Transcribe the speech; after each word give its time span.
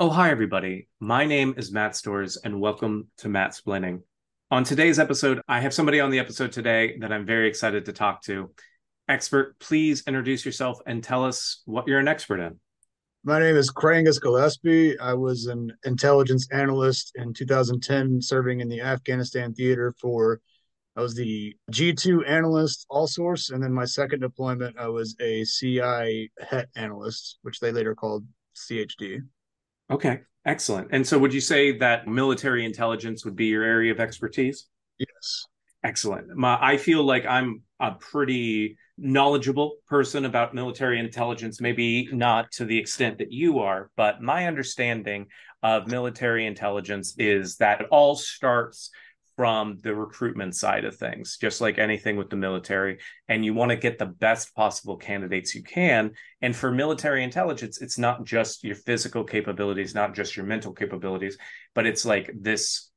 Oh, 0.00 0.10
hi, 0.10 0.30
everybody. 0.30 0.86
My 1.00 1.24
name 1.24 1.54
is 1.56 1.72
Matt 1.72 1.96
Storrs, 1.96 2.36
and 2.36 2.60
welcome 2.60 3.08
to 3.16 3.26
Mattsplaining. 3.26 4.02
On 4.48 4.62
today's 4.62 5.00
episode, 5.00 5.40
I 5.48 5.58
have 5.58 5.74
somebody 5.74 5.98
on 5.98 6.10
the 6.10 6.20
episode 6.20 6.52
today 6.52 6.96
that 7.00 7.10
I'm 7.10 7.26
very 7.26 7.48
excited 7.48 7.84
to 7.86 7.92
talk 7.92 8.22
to. 8.22 8.54
Expert, 9.08 9.58
please 9.58 10.04
introduce 10.06 10.46
yourself 10.46 10.78
and 10.86 11.02
tell 11.02 11.24
us 11.24 11.62
what 11.64 11.88
you're 11.88 11.98
an 11.98 12.06
expert 12.06 12.38
in. 12.38 12.60
My 13.24 13.40
name 13.40 13.56
is 13.56 13.72
Krangus 13.72 14.20
Gillespie. 14.20 14.96
I 15.00 15.14
was 15.14 15.46
an 15.46 15.72
intelligence 15.82 16.46
analyst 16.52 17.10
in 17.16 17.34
2010, 17.34 18.22
serving 18.22 18.60
in 18.60 18.68
the 18.68 18.82
Afghanistan 18.82 19.52
theater 19.52 19.92
for. 20.00 20.40
I 20.94 21.00
was 21.00 21.16
the 21.16 21.56
G2 21.72 22.22
analyst, 22.24 22.86
all 22.88 23.08
source, 23.08 23.50
and 23.50 23.60
then 23.60 23.72
my 23.72 23.84
second 23.84 24.20
deployment, 24.20 24.78
I 24.78 24.86
was 24.86 25.16
a 25.20 25.44
CI 25.44 26.30
HET 26.38 26.68
analyst, 26.76 27.40
which 27.42 27.58
they 27.58 27.72
later 27.72 27.96
called 27.96 28.24
CHD. 28.54 29.22
Okay, 29.90 30.20
excellent. 30.44 30.88
And 30.92 31.06
so 31.06 31.18
would 31.18 31.32
you 31.32 31.40
say 31.40 31.78
that 31.78 32.06
military 32.06 32.64
intelligence 32.64 33.24
would 33.24 33.36
be 33.36 33.46
your 33.46 33.62
area 33.62 33.92
of 33.92 34.00
expertise? 34.00 34.66
Yes. 34.98 35.46
Excellent. 35.84 36.36
My, 36.36 36.58
I 36.60 36.76
feel 36.76 37.04
like 37.04 37.24
I'm 37.24 37.62
a 37.80 37.92
pretty 37.92 38.76
knowledgeable 38.98 39.76
person 39.88 40.24
about 40.24 40.54
military 40.54 40.98
intelligence, 40.98 41.60
maybe 41.60 42.08
not 42.12 42.50
to 42.52 42.64
the 42.64 42.76
extent 42.76 43.18
that 43.18 43.32
you 43.32 43.60
are, 43.60 43.90
but 43.96 44.20
my 44.20 44.46
understanding 44.46 45.26
of 45.62 45.86
military 45.86 46.46
intelligence 46.46 47.14
is 47.18 47.56
that 47.56 47.80
it 47.80 47.86
all 47.90 48.16
starts 48.16 48.90
from 49.38 49.78
the 49.84 49.94
recruitment 49.94 50.52
side 50.52 50.84
of 50.84 50.96
things, 50.96 51.36
just 51.40 51.60
like 51.60 51.78
anything 51.78 52.16
with 52.16 52.28
the 52.28 52.34
military. 52.34 52.98
And 53.28 53.44
you 53.44 53.54
want 53.54 53.70
to 53.70 53.76
get 53.76 53.96
the 53.96 54.06
best 54.06 54.52
possible 54.56 54.96
candidates 54.96 55.54
you 55.54 55.62
can. 55.62 56.10
And 56.42 56.56
for 56.56 56.72
military 56.72 57.22
intelligence, 57.22 57.80
it's 57.80 57.98
not 57.98 58.24
just 58.24 58.64
your 58.64 58.74
physical 58.74 59.22
capabilities, 59.22 59.94
not 59.94 60.12
just 60.12 60.36
your 60.36 60.44
mental 60.44 60.72
capabilities, 60.72 61.38
but 61.72 61.86
it's 61.86 62.04
like 62.04 62.32
this 62.34 62.90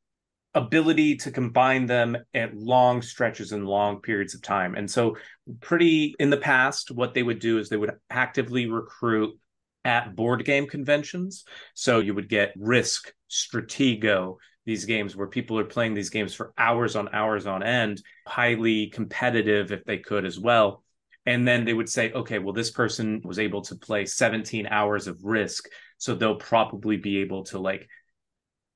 ability 0.56 1.18
to 1.18 1.30
combine 1.30 1.86
them 1.86 2.18
at 2.34 2.58
long 2.58 3.04
stretches 3.04 3.52
and 3.52 3.68
long 3.68 4.02
periods 4.02 4.34
of 4.34 4.42
time. 4.42 4.74
And 4.74 4.90
so, 4.90 5.18
pretty 5.60 6.16
in 6.18 6.32
the 6.32 6.38
past, 6.38 6.90
what 6.90 7.14
they 7.14 7.22
would 7.22 7.40
do 7.40 7.60
is 7.60 7.70
they 7.70 7.78
would 7.78 7.94
actively 8.10 8.66
recruit 8.66 9.38
at 9.86 10.16
board 10.16 10.44
game 10.44 10.68
conventions. 10.68 11.44
So 11.76 12.00
you 12.00 12.16
would 12.16 12.30
get 12.30 12.54
Risk, 12.58 13.14
Stratego, 13.30 14.38
these 14.66 14.86
games 14.86 15.16
where 15.16 15.28
people 15.28 15.58
are 15.60 15.66
playing 15.66 15.94
these 15.94 16.10
games 16.10 16.34
for 16.34 16.54
hours 16.58 16.96
on 16.96 17.10
hours 17.14 17.48
on 17.48 17.64
end, 17.64 18.02
highly 18.28 18.88
competitive 18.88 19.72
if 19.72 19.84
they 19.86 19.98
could 19.98 20.26
as 20.26 20.40
well. 20.40 20.84
And 21.26 21.48
then 21.48 21.66
they 21.66 21.74
would 21.74 21.90
say, 21.90 22.12
okay, 22.12 22.40
well, 22.40 22.54
this 22.54 22.72
person 22.72 23.22
was 23.24 23.40
able 23.40 23.62
to 23.64 23.76
play 23.76 24.06
17 24.06 24.68
hours 24.68 25.08
of 25.08 25.24
risk. 25.24 25.68
So 25.98 26.16
they'll 26.16 26.36
probably 26.36 26.98
be 26.98 27.20
able 27.20 27.44
to 27.46 27.60
like 27.60 27.88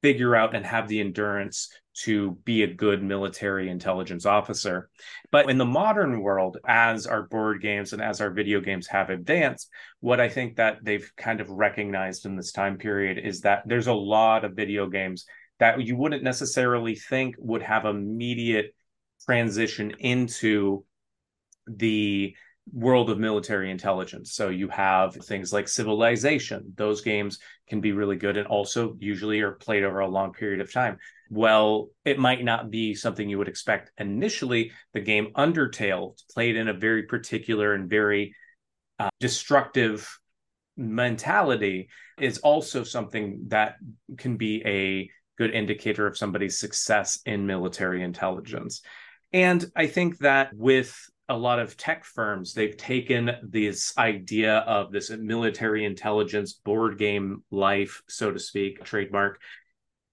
figure 0.02 0.36
out 0.36 0.56
and 0.56 0.66
have 0.66 0.88
the 0.88 1.00
endurance 1.00 1.70
to 1.96 2.32
be 2.44 2.62
a 2.64 2.74
good 2.74 3.02
military 3.02 3.70
intelligence 3.70 4.26
officer. 4.26 4.90
But 5.32 5.50
in 5.50 5.58
the 5.58 5.66
modern 5.66 6.22
world, 6.22 6.58
as 6.68 7.08
our 7.08 7.24
board 7.24 7.62
games 7.62 7.94
and 7.94 8.02
as 8.02 8.22
our 8.22 8.30
video 8.30 8.60
games 8.60 8.86
have 8.88 9.10
advanced, 9.10 9.70
what 10.02 10.20
I 10.20 10.30
think 10.30 10.58
that 10.58 10.80
they've 10.84 11.10
kind 11.18 11.40
of 11.42 11.50
recognized 11.50 12.26
in 12.26 12.36
this 12.36 12.52
time 12.52 12.78
period 12.78 13.18
is 13.18 13.42
that 13.42 13.64
there's 13.66 13.88
a 13.88 13.94
lot 13.94 14.44
of 14.44 14.54
video 14.54 14.88
games 14.88 15.26
that 15.60 15.82
you 15.82 15.96
wouldn't 15.96 16.24
necessarily 16.24 16.96
think 16.96 17.36
would 17.38 17.62
have 17.62 17.86
immediate 17.86 18.76
transition 19.26 19.92
into 20.00 20.84
the 21.68 22.36
world 22.74 23.10
of 23.10 23.20
military 23.20 23.70
intelligence. 23.70 24.34
So 24.34 24.50
you 24.50 24.70
have 24.70 25.16
things 25.16 25.54
like 25.54 25.68
Civilization. 25.68 26.74
Those 26.76 27.02
games 27.02 27.40
can 27.68 27.80
be 27.80 27.92
really 27.92 28.16
good 28.16 28.38
and 28.38 28.48
also 28.48 28.96
usually 29.00 29.42
are 29.42 29.52
played 29.52 29.84
over 29.84 30.00
a 30.00 30.08
long 30.08 30.34
period 30.34 30.62
of 30.62 30.74
time. 30.74 30.98
Well, 31.30 31.90
it 32.04 32.20
might 32.20 32.44
not 32.44 32.70
be 32.70 32.96
something 32.96 33.30
you 33.30 33.38
would 33.38 33.48
expect 33.48 33.92
initially. 33.98 34.72
The 34.94 35.02
game 35.02 35.32
Undertale, 35.36 36.20
played 36.34 36.56
in 36.56 36.68
a 36.68 36.74
very 36.74 37.04
particular 37.04 37.74
and 37.74 37.90
very 37.90 38.36
uh, 39.00 39.10
destructive 39.20 40.20
mentality, 40.78 41.90
is 42.20 42.40
also 42.40 42.84
something 42.84 43.46
that 43.48 43.76
can 44.18 44.38
be 44.38 44.64
a 44.66 45.10
good 45.38 45.52
indicator 45.52 46.08
of 46.08 46.18
somebody's 46.18 46.58
success 46.58 47.20
in 47.26 47.46
military 47.46 48.04
intelligence. 48.04 48.82
And 49.34 49.66
I 49.76 49.88
think 49.88 50.20
that 50.20 50.54
with 50.54 50.98
a 51.28 51.38
lot 51.38 51.60
of 51.60 51.76
tech 51.76 52.06
firms, 52.06 52.54
they've 52.54 52.78
taken 52.78 53.32
this 53.44 53.98
idea 53.98 54.58
of 54.60 54.92
this 54.92 55.10
military 55.10 55.86
intelligence 55.86 56.54
board 56.54 56.98
game 56.98 57.44
life, 57.52 58.02
so 58.08 58.32
to 58.32 58.40
speak, 58.40 58.84
trademark, 58.84 59.42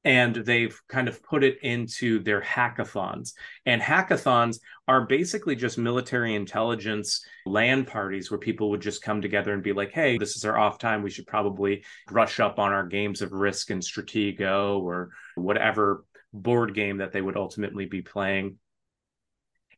and 0.04 0.34
they've 0.34 0.80
kind 0.88 1.08
of 1.08 1.22
put 1.22 1.44
it 1.44 1.58
into 1.62 2.18
their 2.20 2.40
hackathons. 2.40 3.32
And 3.66 3.80
hackathons 3.80 4.58
are 4.88 5.06
basically 5.06 5.54
just 5.54 5.78
military 5.78 6.34
intelligence 6.34 7.24
land 7.46 7.86
parties 7.86 8.30
where 8.30 8.38
people 8.38 8.70
would 8.70 8.80
just 8.80 9.02
come 9.02 9.22
together 9.22 9.52
and 9.52 9.62
be 9.62 9.72
like, 9.72 9.92
hey, 9.92 10.18
this 10.18 10.36
is 10.36 10.44
our 10.44 10.58
off 10.58 10.78
time. 10.78 11.02
We 11.02 11.10
should 11.10 11.26
probably 11.26 11.84
brush 12.08 12.40
up 12.40 12.58
on 12.58 12.72
our 12.72 12.86
games 12.86 13.22
of 13.22 13.32
Risk 13.32 13.70
and 13.70 13.82
Stratego 13.82 14.80
or 14.80 15.10
whatever 15.36 16.04
board 16.32 16.74
game 16.74 16.98
that 16.98 17.12
they 17.12 17.20
would 17.20 17.36
ultimately 17.36 17.86
be 17.86 18.02
playing. 18.02 18.58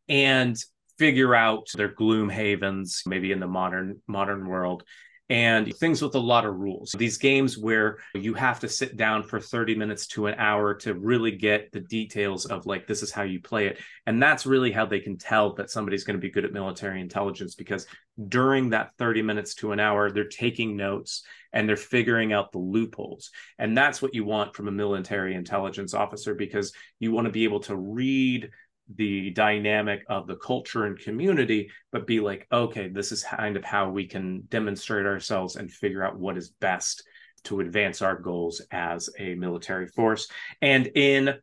And 0.08 0.56
figure 0.98 1.34
out 1.34 1.66
their 1.74 1.88
Gloomhavens 1.88 3.06
maybe 3.06 3.32
in 3.32 3.40
the 3.40 3.46
modern 3.46 4.00
modern 4.06 4.46
world 4.46 4.84
and 5.30 5.74
things 5.76 6.02
with 6.02 6.14
a 6.14 6.18
lot 6.18 6.44
of 6.44 6.56
rules. 6.56 6.94
These 6.96 7.16
games 7.16 7.56
where 7.56 7.98
you 8.14 8.34
have 8.34 8.60
to 8.60 8.68
sit 8.68 8.96
down 8.96 9.22
for 9.22 9.40
30 9.40 9.74
minutes 9.74 10.06
to 10.08 10.26
an 10.26 10.34
hour 10.38 10.74
to 10.74 10.94
really 10.94 11.30
get 11.30 11.72
the 11.72 11.80
details 11.80 12.44
of 12.44 12.66
like, 12.66 12.86
this 12.86 13.02
is 13.02 13.10
how 13.10 13.22
you 13.22 13.40
play 13.40 13.66
it. 13.68 13.78
And 14.06 14.22
that's 14.22 14.44
really 14.44 14.70
how 14.70 14.84
they 14.84 15.00
can 15.00 15.16
tell 15.16 15.54
that 15.54 15.70
somebody's 15.70 16.04
going 16.04 16.16
to 16.16 16.20
be 16.20 16.30
good 16.30 16.44
at 16.44 16.52
military 16.52 17.00
intelligence 17.00 17.54
because 17.54 17.86
during 18.28 18.70
that 18.70 18.90
30 18.98 19.22
minutes 19.22 19.54
to 19.56 19.72
an 19.72 19.80
hour, 19.80 20.10
they're 20.10 20.28
taking 20.28 20.76
notes 20.76 21.24
and 21.54 21.68
they're 21.68 21.76
figuring 21.76 22.32
out 22.32 22.52
the 22.52 22.58
loopholes. 22.58 23.30
And 23.58 23.76
that's 23.76 24.02
what 24.02 24.14
you 24.14 24.24
want 24.24 24.54
from 24.54 24.68
a 24.68 24.72
military 24.72 25.34
intelligence 25.34 25.94
officer 25.94 26.34
because 26.34 26.72
you 26.98 27.12
want 27.12 27.26
to 27.26 27.32
be 27.32 27.44
able 27.44 27.60
to 27.60 27.76
read 27.76 28.50
the 28.94 29.30
dynamic 29.30 30.04
of 30.08 30.26
the 30.26 30.36
culture 30.36 30.84
and 30.84 30.98
community, 30.98 31.70
but 31.90 32.06
be 32.06 32.20
like, 32.20 32.46
okay, 32.52 32.88
this 32.88 33.12
is 33.12 33.22
kind 33.22 33.56
of 33.56 33.64
how 33.64 33.90
we 33.90 34.06
can 34.06 34.42
demonstrate 34.48 35.06
ourselves 35.06 35.56
and 35.56 35.70
figure 35.70 36.04
out 36.04 36.18
what 36.18 36.36
is 36.36 36.50
best 36.60 37.02
to 37.44 37.60
advance 37.60 38.02
our 38.02 38.18
goals 38.18 38.60
as 38.70 39.08
a 39.18 39.34
military 39.34 39.86
force. 39.86 40.28
And 40.60 40.86
in 40.94 41.34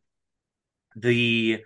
the 0.96 1.62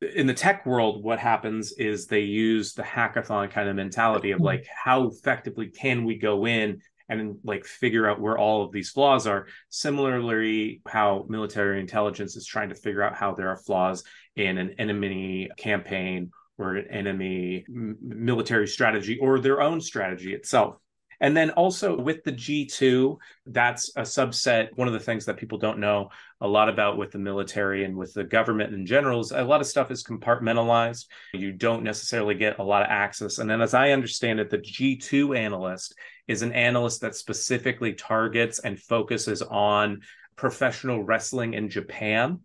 in 0.00 0.28
the 0.28 0.34
tech 0.34 0.64
world, 0.64 1.02
what 1.02 1.18
happens 1.18 1.72
is 1.72 2.06
they 2.06 2.20
use 2.20 2.72
the 2.72 2.84
hackathon 2.84 3.50
kind 3.50 3.68
of 3.68 3.74
mentality 3.74 4.30
of 4.30 4.36
mm-hmm. 4.36 4.44
like, 4.46 4.66
how 4.72 5.08
effectively 5.08 5.66
can 5.66 6.04
we 6.04 6.16
go 6.16 6.46
in 6.46 6.80
and 7.08 7.38
like 7.42 7.64
figure 7.64 8.08
out 8.08 8.20
where 8.20 8.38
all 8.38 8.62
of 8.62 8.72
these 8.72 8.90
flaws 8.90 9.26
are. 9.26 9.46
Similarly, 9.70 10.82
how 10.86 11.24
military 11.28 11.80
intelligence 11.80 12.36
is 12.36 12.46
trying 12.46 12.68
to 12.68 12.74
figure 12.74 13.02
out 13.02 13.16
how 13.16 13.34
there 13.34 13.48
are 13.48 13.56
flaws 13.56 14.04
in 14.38 14.56
an 14.56 14.74
enemy 14.78 15.50
campaign 15.56 16.30
or 16.58 16.76
an 16.76 16.88
enemy 16.88 17.64
military 17.68 18.66
strategy 18.66 19.18
or 19.20 19.38
their 19.38 19.60
own 19.60 19.80
strategy 19.80 20.32
itself. 20.32 20.76
And 21.20 21.36
then 21.36 21.50
also 21.50 21.98
with 21.98 22.22
the 22.22 22.32
G2, 22.32 23.16
that's 23.46 23.90
a 23.96 24.02
subset. 24.02 24.68
One 24.76 24.86
of 24.86 24.94
the 24.94 25.00
things 25.00 25.24
that 25.24 25.36
people 25.36 25.58
don't 25.58 25.80
know 25.80 26.10
a 26.40 26.46
lot 26.46 26.68
about 26.68 26.96
with 26.96 27.10
the 27.10 27.18
military 27.18 27.84
and 27.84 27.96
with 27.96 28.14
the 28.14 28.22
government 28.22 28.72
in 28.72 28.86
general 28.86 29.18
is 29.18 29.32
a 29.32 29.42
lot 29.42 29.60
of 29.60 29.66
stuff 29.66 29.90
is 29.90 30.04
compartmentalized. 30.04 31.06
You 31.34 31.50
don't 31.50 31.82
necessarily 31.82 32.36
get 32.36 32.60
a 32.60 32.62
lot 32.62 32.82
of 32.82 32.88
access. 32.90 33.38
And 33.38 33.50
then, 33.50 33.60
as 33.60 33.74
I 33.74 33.90
understand 33.90 34.38
it, 34.38 34.48
the 34.48 34.58
G2 34.58 35.36
analyst 35.36 35.96
is 36.28 36.42
an 36.42 36.52
analyst 36.52 37.00
that 37.00 37.16
specifically 37.16 37.94
targets 37.94 38.60
and 38.60 38.78
focuses 38.78 39.42
on 39.42 40.02
professional 40.36 41.02
wrestling 41.02 41.54
in 41.54 41.68
Japan. 41.68 42.40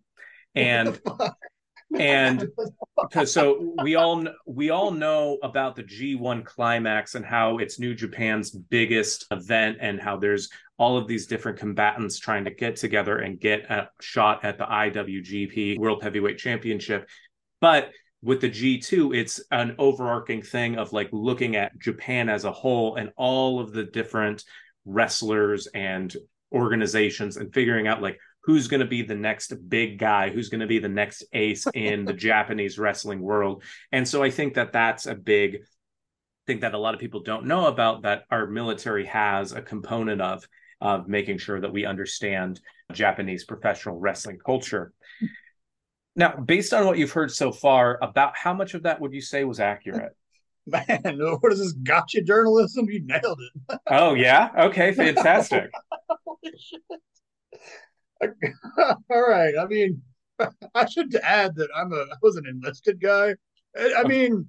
And 0.56 1.00
and 1.98 2.48
because 3.00 3.32
so 3.32 3.74
we 3.82 3.94
all 3.94 4.24
we 4.46 4.70
all 4.70 4.90
know 4.90 5.38
about 5.42 5.76
the 5.76 5.82
G1 5.82 6.44
climax 6.44 7.14
and 7.14 7.24
how 7.24 7.58
it's 7.58 7.78
New 7.78 7.94
Japan's 7.94 8.50
biggest 8.50 9.26
event 9.30 9.78
and 9.80 10.00
how 10.00 10.16
there's 10.16 10.48
all 10.78 10.96
of 10.96 11.06
these 11.06 11.26
different 11.26 11.58
combatants 11.58 12.18
trying 12.18 12.44
to 12.44 12.50
get 12.50 12.76
together 12.76 13.18
and 13.18 13.40
get 13.40 13.70
a 13.70 13.88
shot 14.00 14.44
at 14.44 14.58
the 14.58 14.64
IWGP 14.64 15.78
World 15.78 16.02
Heavyweight 16.02 16.38
Championship. 16.38 17.08
But 17.60 17.90
with 18.22 18.40
the 18.40 18.50
G2, 18.50 19.16
it's 19.16 19.40
an 19.50 19.76
overarching 19.78 20.42
thing 20.42 20.76
of 20.76 20.92
like 20.92 21.10
looking 21.12 21.56
at 21.56 21.78
Japan 21.78 22.28
as 22.28 22.44
a 22.44 22.52
whole 22.52 22.96
and 22.96 23.12
all 23.16 23.60
of 23.60 23.72
the 23.72 23.84
different 23.84 24.44
wrestlers 24.84 25.66
and 25.68 26.14
organizations 26.52 27.36
and 27.36 27.52
figuring 27.52 27.86
out 27.86 28.02
like 28.02 28.18
who's 28.44 28.68
going 28.68 28.80
to 28.80 28.86
be 28.86 29.02
the 29.02 29.14
next 29.14 29.52
big 29.68 29.98
guy, 29.98 30.30
who's 30.30 30.48
going 30.48 30.60
to 30.60 30.66
be 30.66 30.78
the 30.78 30.88
next 30.88 31.24
ace 31.32 31.66
in 31.74 32.04
the 32.04 32.12
Japanese 32.28 32.78
wrestling 32.78 33.20
world. 33.20 33.62
And 33.90 34.06
so 34.06 34.22
I 34.22 34.30
think 34.30 34.54
that 34.54 34.72
that's 34.72 35.06
a 35.06 35.14
big 35.14 35.64
thing 36.46 36.60
that 36.60 36.74
a 36.74 36.78
lot 36.78 36.94
of 36.94 37.00
people 37.00 37.22
don't 37.22 37.46
know 37.46 37.66
about 37.66 38.02
that 38.02 38.24
our 38.30 38.46
military 38.46 39.06
has 39.06 39.52
a 39.52 39.62
component 39.62 40.20
of. 40.20 40.46
of 40.80 41.08
making 41.08 41.38
sure 41.38 41.60
that 41.60 41.72
we 41.72 41.86
understand 41.86 42.60
Japanese 42.92 43.44
professional 43.44 43.98
wrestling 43.98 44.38
culture. 44.44 44.92
Now, 46.14 46.36
based 46.36 46.74
on 46.74 46.84
what 46.84 46.98
you've 46.98 47.12
heard 47.12 47.32
so 47.32 47.52
far, 47.52 47.98
about 48.02 48.36
how 48.36 48.52
much 48.52 48.74
of 48.74 48.82
that 48.82 49.00
would 49.00 49.14
you 49.14 49.22
say 49.22 49.44
was 49.44 49.60
accurate? 49.60 50.12
Man, 50.66 50.84
what 51.40 51.52
is 51.52 51.58
this 51.58 51.72
gotcha 51.72 52.22
journalism? 52.22 52.86
You 52.90 53.00
nailed 53.04 53.40
it. 53.40 53.80
oh 53.88 54.14
yeah. 54.14 54.50
Okay. 54.66 54.92
Fantastic. 54.92 55.70
All 59.10 59.28
right. 59.28 59.54
I 59.58 59.66
mean, 59.66 60.02
I 60.74 60.86
should 60.86 61.14
add 61.16 61.54
that 61.56 61.68
I'm 61.74 61.92
a 61.92 61.96
I 61.96 62.16
was 62.22 62.36
an 62.36 62.46
enlisted 62.46 63.00
guy. 63.00 63.34
I 63.76 64.04
mean, 64.04 64.48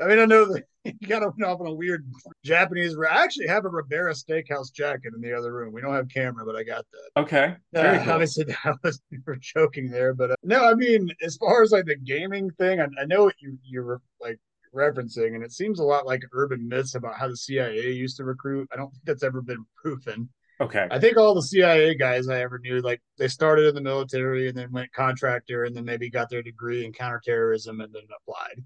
I 0.00 0.06
mean, 0.06 0.18
I 0.18 0.24
know 0.24 0.46
that 0.52 0.64
you 0.84 1.08
got 1.08 1.20
to 1.20 1.26
went 1.26 1.44
off 1.44 1.60
on 1.60 1.66
a 1.66 1.72
weird 1.72 2.06
Japanese. 2.44 2.96
I 2.96 3.22
actually 3.22 3.46
have 3.46 3.64
a 3.64 3.68
Ribera 3.68 4.12
Steakhouse 4.12 4.72
jacket 4.72 5.12
in 5.14 5.20
the 5.20 5.32
other 5.32 5.52
room. 5.52 5.72
We 5.72 5.80
don't 5.80 5.94
have 5.94 6.08
camera, 6.08 6.44
but 6.44 6.56
I 6.56 6.62
got 6.62 6.84
that. 6.92 7.22
Okay. 7.22 7.56
Uh, 7.74 8.04
cool. 8.04 8.12
Obviously, 8.12 8.44
that 8.44 8.76
was 8.82 9.00
for 9.24 9.36
joking 9.36 9.90
there, 9.90 10.14
but 10.14 10.32
uh, 10.32 10.36
no, 10.42 10.68
I 10.68 10.74
mean, 10.74 11.10
as 11.22 11.36
far 11.36 11.62
as 11.62 11.72
like 11.72 11.86
the 11.86 11.96
gaming 11.96 12.50
thing, 12.52 12.80
I, 12.80 12.86
I 13.00 13.04
know 13.06 13.24
what 13.24 13.36
you 13.40 13.58
you're 13.62 14.00
like 14.20 14.38
referencing, 14.74 15.34
and 15.34 15.44
it 15.44 15.52
seems 15.52 15.78
a 15.78 15.84
lot 15.84 16.06
like 16.06 16.22
urban 16.32 16.68
myths 16.68 16.94
about 16.94 17.16
how 17.16 17.28
the 17.28 17.36
CIA 17.36 17.92
used 17.92 18.16
to 18.18 18.24
recruit. 18.24 18.68
I 18.72 18.76
don't 18.76 18.90
think 18.90 19.04
that's 19.04 19.22
ever 19.22 19.40
been 19.40 19.64
proven. 19.76 20.28
Okay. 20.60 20.86
I 20.90 21.00
think 21.00 21.16
all 21.16 21.34
the 21.34 21.42
CIA 21.42 21.94
guys 21.94 22.28
I 22.28 22.40
ever 22.40 22.58
knew, 22.58 22.80
like 22.80 23.02
they 23.18 23.28
started 23.28 23.66
in 23.66 23.74
the 23.74 23.80
military 23.80 24.48
and 24.48 24.56
then 24.56 24.70
went 24.70 24.92
contractor 24.92 25.64
and 25.64 25.74
then 25.74 25.84
maybe 25.84 26.08
got 26.10 26.30
their 26.30 26.42
degree 26.42 26.84
in 26.84 26.92
counterterrorism 26.92 27.80
and 27.80 27.92
then 27.92 28.02
applied. 28.22 28.62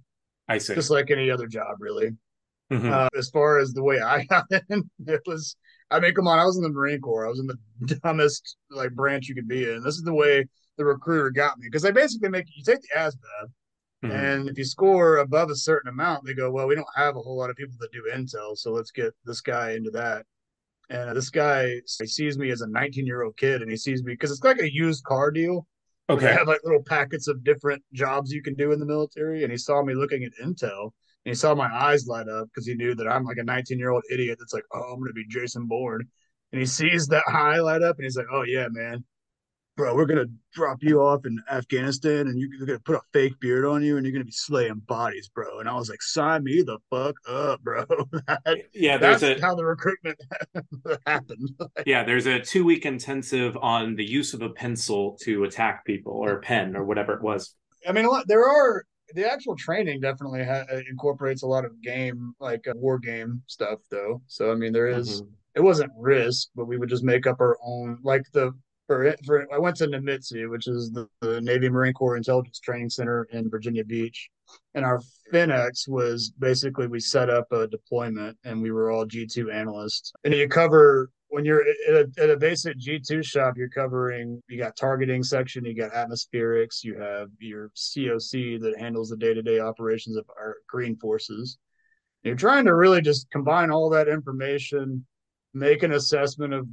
I 0.48 0.58
see. 0.58 0.74
Just 0.74 0.90
like 0.90 1.10
any 1.10 1.30
other 1.30 1.46
job, 1.46 1.76
really. 1.80 2.10
Mm-hmm. 2.70 2.92
Uh, 2.92 3.08
as 3.16 3.30
far 3.30 3.58
as 3.58 3.72
the 3.72 3.82
way 3.82 4.00
I 4.00 4.24
got 4.28 4.44
in, 4.68 4.90
it 5.06 5.22
was, 5.26 5.56
I 5.90 6.00
mean, 6.00 6.14
come 6.14 6.28
on, 6.28 6.38
I 6.38 6.44
was 6.44 6.58
in 6.58 6.62
the 6.62 6.68
Marine 6.68 7.00
Corps. 7.00 7.26
I 7.26 7.30
was 7.30 7.40
in 7.40 7.46
the 7.46 7.56
dumbest 8.02 8.56
like 8.70 8.92
branch 8.92 9.28
you 9.28 9.34
could 9.34 9.48
be 9.48 9.64
in. 9.64 9.82
This 9.82 9.94
is 9.94 10.02
the 10.02 10.14
way 10.14 10.46
the 10.76 10.84
recruiter 10.84 11.30
got 11.30 11.58
me 11.58 11.66
because 11.66 11.82
they 11.82 11.90
basically 11.90 12.28
make 12.28 12.46
you 12.54 12.62
take 12.62 12.80
the 12.82 12.98
ASVAB 12.98 13.48
Mm-hmm. 14.04 14.14
And 14.14 14.48
if 14.48 14.56
you 14.56 14.64
score 14.64 15.18
above 15.18 15.50
a 15.50 15.56
certain 15.56 15.88
amount, 15.88 16.24
they 16.24 16.34
go, 16.34 16.50
well, 16.50 16.68
we 16.68 16.76
don't 16.76 16.86
have 16.94 17.16
a 17.16 17.20
whole 17.20 17.36
lot 17.36 17.50
of 17.50 17.56
people 17.56 17.74
that 17.80 17.90
do 17.92 18.08
intel, 18.14 18.56
so 18.56 18.70
let's 18.70 18.92
get 18.92 19.12
this 19.24 19.40
guy 19.40 19.72
into 19.72 19.90
that. 19.90 20.24
And 20.90 21.16
this 21.16 21.30
guy 21.30 21.80
he 22.00 22.06
sees 22.06 22.38
me 22.38 22.50
as 22.50 22.62
a 22.62 22.66
19 22.66 23.06
year 23.06 23.22
old 23.22 23.36
kid, 23.36 23.62
and 23.62 23.70
he 23.70 23.76
sees 23.76 24.02
me 24.02 24.12
because 24.12 24.30
it's 24.30 24.42
like 24.42 24.60
a 24.60 24.72
used 24.72 25.04
car 25.04 25.30
deal. 25.30 25.66
Okay, 26.10 26.24
they 26.26 26.32
have 26.32 26.48
like 26.48 26.60
little 26.64 26.82
packets 26.82 27.28
of 27.28 27.44
different 27.44 27.82
jobs 27.92 28.32
you 28.32 28.42
can 28.42 28.54
do 28.54 28.72
in 28.72 28.80
the 28.80 28.86
military, 28.86 29.42
and 29.42 29.52
he 29.52 29.58
saw 29.58 29.82
me 29.82 29.94
looking 29.94 30.24
at 30.24 30.32
intel, 30.42 30.84
and 31.24 31.32
he 31.32 31.34
saw 31.34 31.54
my 31.54 31.68
eyes 31.72 32.06
light 32.06 32.28
up 32.28 32.48
because 32.48 32.66
he 32.66 32.74
knew 32.74 32.94
that 32.94 33.06
I'm 33.06 33.24
like 33.24 33.36
a 33.36 33.44
19 33.44 33.78
year 33.78 33.90
old 33.90 34.04
idiot 34.10 34.38
that's 34.38 34.54
like, 34.54 34.64
oh, 34.72 34.92
I'm 34.92 35.00
gonna 35.00 35.12
be 35.12 35.26
Jason 35.28 35.66
Bourne, 35.66 36.08
and 36.52 36.60
he 36.60 36.66
sees 36.66 37.08
that 37.08 37.24
high 37.26 37.60
light 37.60 37.82
up, 37.82 37.96
and 37.96 38.04
he's 38.04 38.16
like, 38.16 38.26
oh 38.32 38.42
yeah, 38.42 38.68
man, 38.70 39.04
bro, 39.78 39.94
we're 39.94 40.06
gonna 40.06 40.26
drop 40.52 40.82
you 40.82 41.00
off 41.00 41.24
in 41.24 41.40
Afghanistan, 41.48 42.26
and 42.26 42.38
you're 42.38 42.66
gonna 42.66 42.80
put 42.80 42.96
a 42.96 43.00
fake 43.12 43.38
beard 43.38 43.64
on 43.64 43.80
you, 43.80 43.96
and 43.96 44.04
you're 44.04 44.12
gonna 44.12 44.24
be 44.24 44.32
slaying 44.32 44.82
bodies, 44.88 45.30
bro. 45.32 45.60
And 45.60 45.68
I 45.68 45.74
was 45.74 45.88
like, 45.88 46.02
sign 46.02 46.42
me 46.42 46.62
the 46.62 46.78
fuck 46.90 47.14
up, 47.28 47.62
bro. 47.62 47.84
that, 48.26 48.64
yeah, 48.74 48.98
that's 48.98 49.22
a, 49.22 49.40
how 49.40 49.54
the 49.54 49.64
recruitment 49.64 50.18
happened. 51.06 51.50
yeah, 51.86 52.02
there's 52.02 52.26
a 52.26 52.40
two 52.40 52.64
week 52.64 52.86
intensive 52.86 53.56
on 53.62 53.94
the 53.94 54.04
use 54.04 54.34
of 54.34 54.42
a 54.42 54.50
pencil 54.50 55.16
to 55.22 55.44
attack 55.44 55.84
people, 55.84 56.12
or 56.12 56.32
a 56.32 56.40
pen, 56.40 56.74
or 56.74 56.84
whatever 56.84 57.12
it 57.12 57.22
was. 57.22 57.54
I 57.88 57.92
mean, 57.92 58.08
there 58.26 58.46
are 58.48 58.84
the 59.14 59.30
actual 59.30 59.56
training 59.56 60.00
definitely 60.00 60.44
ha- 60.44 60.66
incorporates 60.90 61.44
a 61.44 61.46
lot 61.46 61.64
of 61.64 61.80
game, 61.80 62.34
like 62.40 62.66
uh, 62.66 62.72
war 62.74 62.98
game 62.98 63.42
stuff, 63.46 63.78
though. 63.92 64.22
So 64.26 64.50
I 64.50 64.56
mean, 64.56 64.72
there 64.72 64.88
is, 64.88 65.22
mm-hmm. 65.22 65.30
It 65.54 65.62
wasn't 65.62 65.90
risk, 65.98 66.50
but 66.54 66.66
we 66.66 66.78
would 66.78 66.88
just 66.88 67.02
make 67.02 67.26
up 67.26 67.40
our 67.40 67.58
own, 67.64 67.98
like 68.04 68.22
the 68.32 68.52
for, 68.88 69.14
for 69.24 69.46
I 69.54 69.58
went 69.58 69.76
to 69.76 69.86
NMITC, 69.86 70.50
which 70.50 70.66
is 70.66 70.90
the, 70.90 71.06
the, 71.20 71.40
Navy 71.40 71.68
Marine 71.68 71.92
Corps 71.92 72.16
Intelligence 72.16 72.58
Training 72.58 72.90
Center 72.90 73.28
in 73.30 73.48
Virginia 73.48 73.84
Beach, 73.84 74.28
and 74.74 74.84
our 74.84 75.00
FinEx 75.32 75.86
was 75.86 76.32
basically 76.38 76.88
we 76.88 76.98
set 76.98 77.30
up 77.30 77.46
a 77.52 77.68
deployment, 77.68 78.36
and 78.44 78.60
we 78.60 78.72
were 78.72 78.90
all 78.90 79.04
G 79.04 79.26
two 79.26 79.52
analysts, 79.52 80.12
and 80.24 80.34
you 80.34 80.48
cover 80.48 81.10
when 81.28 81.44
you're 81.44 81.62
at 81.88 81.94
a, 81.94 82.22
at 82.22 82.30
a 82.30 82.36
basic 82.36 82.78
G2 82.78 83.24
shop, 83.24 83.54
you're 83.56 83.68
covering, 83.68 84.42
you 84.48 84.58
got 84.58 84.76
targeting 84.76 85.22
section, 85.22 85.64
you 85.64 85.74
got 85.74 85.92
atmospherics, 85.92 86.82
you 86.82 86.98
have 86.98 87.28
your 87.38 87.70
COC 87.76 88.60
that 88.62 88.78
handles 88.78 89.10
the 89.10 89.16
day 89.16 89.34
to 89.34 89.42
day 89.42 89.60
operations 89.60 90.16
of 90.16 90.24
our 90.38 90.56
green 90.66 90.96
forces. 90.96 91.58
You're 92.22 92.34
trying 92.34 92.64
to 92.64 92.74
really 92.74 93.02
just 93.02 93.30
combine 93.30 93.70
all 93.70 93.90
that 93.90 94.08
information, 94.08 95.06
make 95.52 95.82
an 95.82 95.92
assessment 95.92 96.54
of 96.54 96.66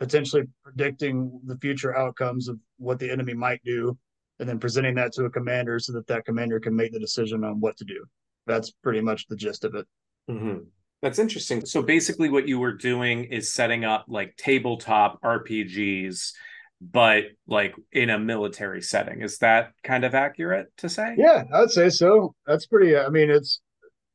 potentially 0.00 0.44
predicting 0.64 1.40
the 1.44 1.58
future 1.58 1.96
outcomes 1.96 2.48
of 2.48 2.58
what 2.78 2.98
the 2.98 3.10
enemy 3.10 3.34
might 3.34 3.62
do 3.64 3.96
and 4.40 4.48
then 4.48 4.58
presenting 4.58 4.94
that 4.94 5.12
to 5.12 5.26
a 5.26 5.30
commander 5.30 5.78
so 5.78 5.92
that 5.92 6.06
that 6.06 6.24
commander 6.24 6.58
can 6.58 6.74
make 6.74 6.90
the 6.90 6.98
decision 6.98 7.44
on 7.44 7.60
what 7.60 7.76
to 7.76 7.84
do. 7.84 8.04
That's 8.46 8.70
pretty 8.70 9.02
much 9.02 9.28
the 9.28 9.36
gist 9.36 9.64
of 9.64 9.74
it. 9.74 9.86
Mm-hmm. 10.28 10.58
that's 11.02 11.18
interesting. 11.18 11.66
So 11.66 11.82
basically 11.82 12.30
what 12.30 12.46
you 12.48 12.58
were 12.58 12.72
doing 12.72 13.24
is 13.24 13.52
setting 13.52 13.84
up 13.84 14.04
like 14.08 14.36
tabletop 14.36 15.20
rpgs 15.22 16.32
but 16.80 17.24
like 17.46 17.74
in 17.92 18.08
a 18.08 18.18
military 18.18 18.80
setting. 18.80 19.20
Is 19.20 19.38
that 19.38 19.72
kind 19.84 20.04
of 20.04 20.14
accurate 20.14 20.68
to 20.78 20.88
say? 20.88 21.14
Yeah 21.18 21.44
i'd 21.52 21.70
say 21.70 21.90
so. 21.90 22.34
That's 22.46 22.66
pretty 22.66 22.96
i 22.96 23.08
mean 23.10 23.28
it's 23.28 23.60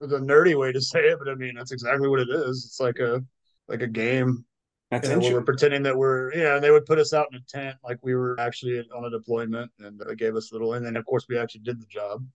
the 0.02 0.20
nerdy 0.20 0.58
way 0.58 0.72
to 0.72 0.82
say 0.82 1.00
it 1.00 1.20
but 1.20 1.30
i 1.30 1.36
mean 1.36 1.54
that's 1.56 1.72
exactly 1.72 2.08
what 2.08 2.22
it 2.22 2.30
is. 2.30 2.66
It's 2.66 2.80
like 2.80 3.00
a 3.00 3.24
like 3.68 3.82
a 3.82 3.88
game 3.88 4.46
that's 5.02 5.14
you 5.14 5.20
know, 5.20 5.28
we 5.28 5.34
were 5.34 5.42
pretending 5.44 5.84
that 5.84 5.98
we're, 5.98 6.34
you 6.34 6.44
know, 6.44 6.60
they 6.60 6.72
would 6.72 6.86
put 6.86 7.00
us 7.00 7.14
out 7.14 7.28
in 7.32 7.38
a 7.38 7.44
tent 7.48 7.78
like 7.84 7.98
we 8.02 8.16
were 8.16 8.40
actually 8.40 8.80
on 8.96 9.06
a 9.06 9.10
deployment, 9.10 9.72
and 9.80 10.00
they 10.00 10.16
gave 10.16 10.36
us 10.36 10.52
a 10.52 10.56
little, 10.56 10.74
and 10.74 10.86
then 10.86 10.96
of 10.96 11.06
course 11.06 11.26
we 11.30 11.38
actually 11.38 11.62
did 11.62 11.80
the 11.80 11.86
job. 11.88 12.26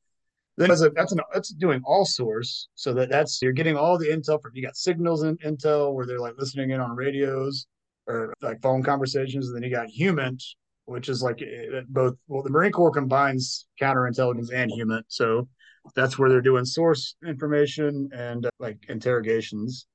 Then 0.57 0.69
that's 0.69 0.83
a, 0.83 0.91
that's 0.91 1.13
an 1.13 1.21
that's 1.33 1.51
doing 1.51 1.81
all 1.85 2.05
source, 2.05 2.69
so 2.75 2.93
that 2.95 3.09
that's 3.09 3.41
you're 3.41 3.53
getting 3.53 3.77
all 3.77 3.97
the 3.99 4.09
intel 4.09 4.41
from 4.41 4.53
you 4.55 4.63
got 4.63 4.77
signals 4.77 5.23
in 5.23 5.37
intel 5.39 5.95
where 5.95 6.07
they're 6.07 6.19
like 6.19 6.35
listening 6.39 6.71
in 6.71 6.81
on 6.81 6.97
radios 6.97 7.67
or 8.07 8.35
like 8.43 8.61
phone 8.61 8.83
conversations, 8.83 9.47
and 9.47 9.57
then 9.57 9.63
you 9.63 9.75
got 9.75 9.89
human, 9.89 10.37
which 10.85 11.09
is 11.09 11.23
like 11.23 11.41
eh, 11.41 11.81
both. 11.89 12.17
Well, 12.29 12.43
the 12.43 12.51
Marine 12.51 12.73
Corps 12.73 12.91
combines 12.91 13.67
counterintelligence 13.81 14.53
and 14.53 14.71
human, 14.71 15.03
so 15.09 15.49
that's 15.95 16.19
where 16.19 16.29
they're 16.29 16.41
doing 16.41 16.65
source 16.65 17.15
information 17.27 18.11
and 18.13 18.47
uh, 18.47 18.51
like 18.59 18.79
interrogations 18.89 19.87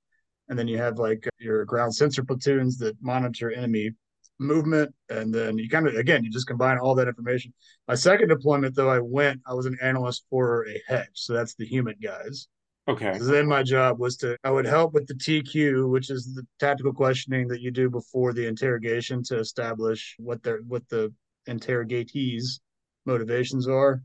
and 0.50 0.58
then 0.58 0.68
you 0.68 0.78
have 0.78 0.98
like 0.98 1.28
your 1.40 1.66
ground 1.66 1.96
sensor 1.96 2.24
platoons 2.24 2.78
that 2.78 2.96
monitor 3.02 3.52
enemy 3.52 3.92
movement. 4.40 4.94
And 5.10 5.34
then 5.34 5.58
you 5.58 5.70
kind 5.70 5.88
of 5.88 5.96
again 5.96 6.24
you 6.24 6.30
just 6.30 6.48
combine 6.48 6.78
all 6.78 6.96
that 6.96 7.08
information. 7.08 7.54
My 7.88 7.96
second 7.96 8.30
deployment 8.30 8.76
though 8.76 8.90
i 8.90 9.00
went 9.00 9.42
i 9.46 9.54
was 9.54 9.66
an 9.66 9.78
analyst 9.82 10.26
for 10.30 10.68
a 10.68 10.82
HET. 10.88 11.08
So 11.14 11.34
that's 11.34 11.56
the 11.56 11.66
human 11.66 11.96
guys. 12.02 12.48
Okay. 12.88 13.18
So 13.18 13.26
then 13.26 13.48
my 13.48 13.64
job 13.64 14.00
was 14.00 14.18
to 14.18 14.38
i 14.44 14.52
would 14.52 14.66
help 14.66 14.94
with 14.94 15.08
the 15.08 15.16
tq 15.16 15.90
which 15.90 16.10
is 16.10 16.34
the 16.34 16.46
tactical 16.60 16.94
questioning 16.94 17.48
that 17.48 17.62
you 17.62 17.72
do 17.72 17.90
before 17.90 18.34
the 18.34 18.46
interrogation 18.46 19.24
to 19.24 19.40
establish 19.40 20.16
what 20.20 20.44
their 20.44 20.60
what 20.68 20.88
the 20.90 21.14
interrogatees 21.48 22.60
motivations 23.06 23.68
are. 23.68 24.02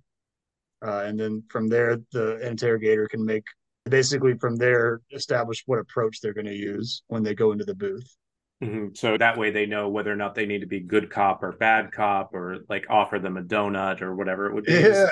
Uh, 0.82 1.02
and 1.04 1.18
then 1.20 1.42
from 1.50 1.68
there 1.68 1.98
the 2.12 2.38
interrogator 2.46 3.06
can 3.08 3.24
make 3.24 3.44
basically 3.84 4.34
from 4.34 4.56
there 4.56 5.00
establish 5.10 5.62
what 5.66 5.78
approach 5.78 6.20
they're 6.20 6.34
going 6.34 6.46
to 6.46 6.54
use 6.54 7.02
when 7.08 7.22
they 7.22 7.34
go 7.34 7.52
into 7.52 7.64
the 7.64 7.74
booth. 7.74 8.16
Mm-hmm. 8.62 8.88
so 8.92 9.16
that 9.16 9.38
way 9.38 9.50
they 9.50 9.64
know 9.64 9.88
whether 9.88 10.12
or 10.12 10.16
not 10.16 10.34
they 10.34 10.44
need 10.44 10.60
to 10.60 10.66
be 10.66 10.80
good 10.80 11.08
cop 11.08 11.42
or 11.42 11.52
bad 11.52 11.92
cop 11.92 12.34
or 12.34 12.58
like 12.68 12.84
offer 12.90 13.18
them 13.18 13.38
a 13.38 13.42
donut 13.42 14.02
or 14.02 14.14
whatever 14.14 14.46
it 14.46 14.54
would 14.54 14.64
be. 14.64 14.74
Yeah. 14.74 15.06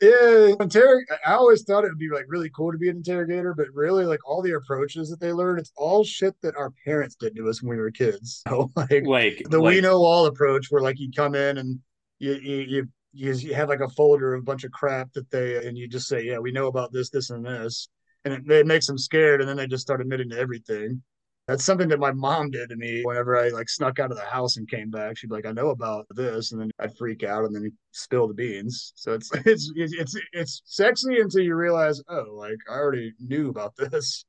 Yeah 0.00 0.56
interrog- 0.58 1.04
i 1.24 1.34
always 1.34 1.62
thought 1.62 1.84
it 1.84 1.88
would 1.88 1.98
be 1.98 2.10
like 2.10 2.24
really 2.26 2.50
cool 2.50 2.72
to 2.72 2.78
be 2.78 2.88
an 2.88 2.96
interrogator 2.96 3.54
but 3.54 3.68
really 3.72 4.04
like 4.04 4.18
all 4.28 4.42
the 4.42 4.54
approaches 4.54 5.08
that 5.10 5.20
they 5.20 5.32
learn 5.32 5.60
it's 5.60 5.70
all 5.76 6.02
shit 6.02 6.34
that 6.42 6.56
our 6.56 6.72
parents 6.84 7.14
did 7.14 7.36
to 7.36 7.48
us 7.48 7.62
when 7.62 7.76
we 7.76 7.80
were 7.80 7.92
kids. 7.92 8.42
So 8.48 8.68
like 8.74 9.06
like 9.06 9.42
the 9.48 9.60
like, 9.60 9.76
we 9.76 9.80
know 9.80 10.02
all 10.02 10.26
approach 10.26 10.66
where 10.70 10.82
like 10.82 10.98
you 10.98 11.12
come 11.14 11.36
in 11.36 11.58
and 11.58 11.78
you, 12.18 12.34
you, 12.34 12.88
you 13.12 13.32
you 13.32 13.54
have 13.54 13.68
like 13.68 13.80
a 13.80 13.88
folder 13.88 14.34
of 14.34 14.40
a 14.40 14.44
bunch 14.44 14.64
of 14.64 14.72
crap 14.72 15.12
that 15.12 15.30
they 15.30 15.66
and 15.66 15.76
you 15.76 15.88
just 15.88 16.08
say 16.08 16.22
yeah 16.22 16.38
we 16.38 16.52
know 16.52 16.66
about 16.66 16.92
this 16.92 17.10
this 17.10 17.30
and 17.30 17.44
this 17.44 17.88
and 18.24 18.34
it, 18.34 18.50
it 18.50 18.66
makes 18.66 18.86
them 18.86 18.98
scared 18.98 19.40
and 19.40 19.48
then 19.48 19.56
they 19.56 19.66
just 19.66 19.82
start 19.82 20.00
admitting 20.00 20.30
to 20.30 20.38
everything 20.38 21.02
that's 21.48 21.64
something 21.64 21.88
that 21.88 21.98
my 21.98 22.12
mom 22.12 22.50
did 22.50 22.68
to 22.68 22.76
me 22.76 23.02
whenever 23.04 23.36
I 23.36 23.48
like 23.48 23.68
snuck 23.68 23.98
out 23.98 24.12
of 24.12 24.16
the 24.16 24.24
house 24.24 24.56
and 24.56 24.68
came 24.68 24.90
back. 24.90 25.18
She'd 25.18 25.28
be 25.28 25.34
like, 25.34 25.46
"I 25.46 25.50
know 25.50 25.70
about 25.70 26.06
this," 26.10 26.52
and 26.52 26.60
then 26.60 26.70
I'd 26.78 26.96
freak 26.96 27.24
out 27.24 27.44
and 27.44 27.54
then 27.54 27.72
spill 27.90 28.28
the 28.28 28.34
beans. 28.34 28.92
So 28.94 29.12
it's 29.12 29.28
it's 29.44 29.72
it's 29.74 30.16
it's 30.32 30.62
sexy 30.64 31.20
until 31.20 31.42
you 31.42 31.56
realize, 31.56 32.00
oh, 32.08 32.26
like 32.32 32.58
I 32.70 32.74
already 32.74 33.12
knew 33.18 33.50
about 33.50 33.74
this. 33.76 34.24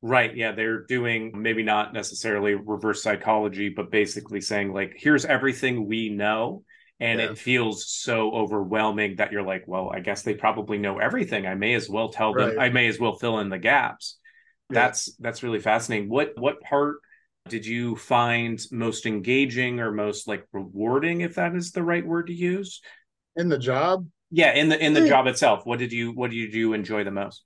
Right. 0.00 0.34
Yeah. 0.36 0.52
They're 0.52 0.84
doing 0.84 1.32
maybe 1.34 1.62
not 1.62 1.94
necessarily 1.94 2.54
reverse 2.54 3.02
psychology, 3.02 3.70
but 3.70 3.90
basically 3.90 4.42
saying, 4.42 4.72
like, 4.72 4.92
here's 4.98 5.24
everything 5.24 5.86
we 5.86 6.10
know 6.10 6.62
and 7.00 7.18
yeah. 7.18 7.30
it 7.30 7.38
feels 7.38 7.88
so 7.88 8.32
overwhelming 8.32 9.16
that 9.16 9.32
you're 9.32 9.42
like 9.42 9.64
well 9.66 9.90
i 9.92 10.00
guess 10.00 10.22
they 10.22 10.34
probably 10.34 10.78
know 10.78 10.98
everything. 10.98 11.46
I 11.46 11.54
may 11.54 11.74
as 11.74 11.88
well 11.88 12.08
tell 12.08 12.32
them 12.32 12.58
i 12.58 12.68
may 12.68 12.86
as 12.86 12.98
well 12.98 13.14
fill 13.14 13.38
in 13.40 13.48
the 13.48 13.58
gaps. 13.58 14.18
Yeah. 14.70 14.80
that's 14.80 15.14
that's 15.16 15.42
really 15.42 15.60
fascinating. 15.60 16.08
What 16.08 16.32
what 16.36 16.60
part 16.60 16.96
did 17.48 17.66
you 17.66 17.96
find 17.96 18.58
most 18.72 19.04
engaging 19.04 19.80
or 19.80 19.92
most 19.92 20.26
like 20.26 20.46
rewarding 20.52 21.20
if 21.20 21.34
that 21.34 21.54
is 21.54 21.72
the 21.72 21.82
right 21.82 22.06
word 22.06 22.28
to 22.28 22.34
use? 22.34 22.80
In 23.36 23.48
the 23.48 23.58
job? 23.58 24.06
Yeah 24.30 24.54
in 24.54 24.68
the 24.68 24.82
in 24.82 24.94
the 24.94 25.02
eh. 25.02 25.08
job 25.08 25.26
itself. 25.26 25.66
What 25.66 25.78
did 25.78 25.92
you 25.92 26.12
what 26.12 26.30
did 26.30 26.54
you 26.54 26.72
enjoy 26.72 27.04
the 27.04 27.10
most? 27.10 27.44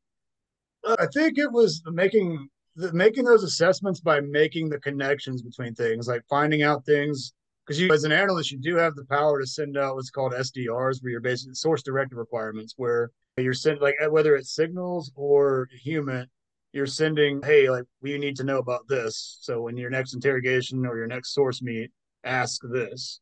Uh, 0.87 0.97
I 0.99 1.07
think 1.13 1.39
it 1.39 1.51
was 1.51 1.83
making 1.87 2.49
making 2.93 3.25
those 3.25 3.43
assessments 3.43 4.01
by 4.01 4.21
making 4.21 4.69
the 4.69 4.79
connections 4.79 5.43
between 5.43 5.75
things 5.75 6.07
like 6.07 6.23
finding 6.31 6.63
out 6.63 6.87
things 6.87 7.33
because 7.69 7.81
you 7.81 7.93
as 7.93 8.05
an 8.05 8.13
analyst 8.13 8.51
you 8.51 8.59
do 8.59 8.77
have 8.77 8.95
the 8.95 9.05
power 9.05 9.39
to 9.39 9.47
send 9.47 9.77
out 9.77 9.95
what's 9.95 10.11
called 10.11 10.33
sdrs 10.33 11.03
where 11.03 11.13
you're 11.13 11.21
basically 11.21 11.55
source 11.55 11.83
directive 11.83 12.19
requirements 12.19 12.75
where 12.77 13.11
you're 13.37 13.53
sending 13.53 13.83
like 13.83 13.95
whether 14.11 14.35
it's 14.35 14.55
signals 14.55 15.13
or 15.15 15.69
human 15.83 16.27
you're 16.73 16.87
sending, 16.87 17.41
hey, 17.43 17.71
like 17.71 17.85
we 18.03 18.19
need 18.19 18.37
to 18.37 18.45
know 18.45 18.59
about 18.59 18.89
this. 18.89 19.39
So 19.41 19.63
when 19.63 19.77
your 19.77 19.91
next 19.91 20.15
interrogation 20.15 20.87
or 20.87 20.97
your 20.97 21.07
next 21.07 21.35
source 21.35 21.63
meet, 21.63 21.91
ask 22.25 22.61
this 22.71 23.21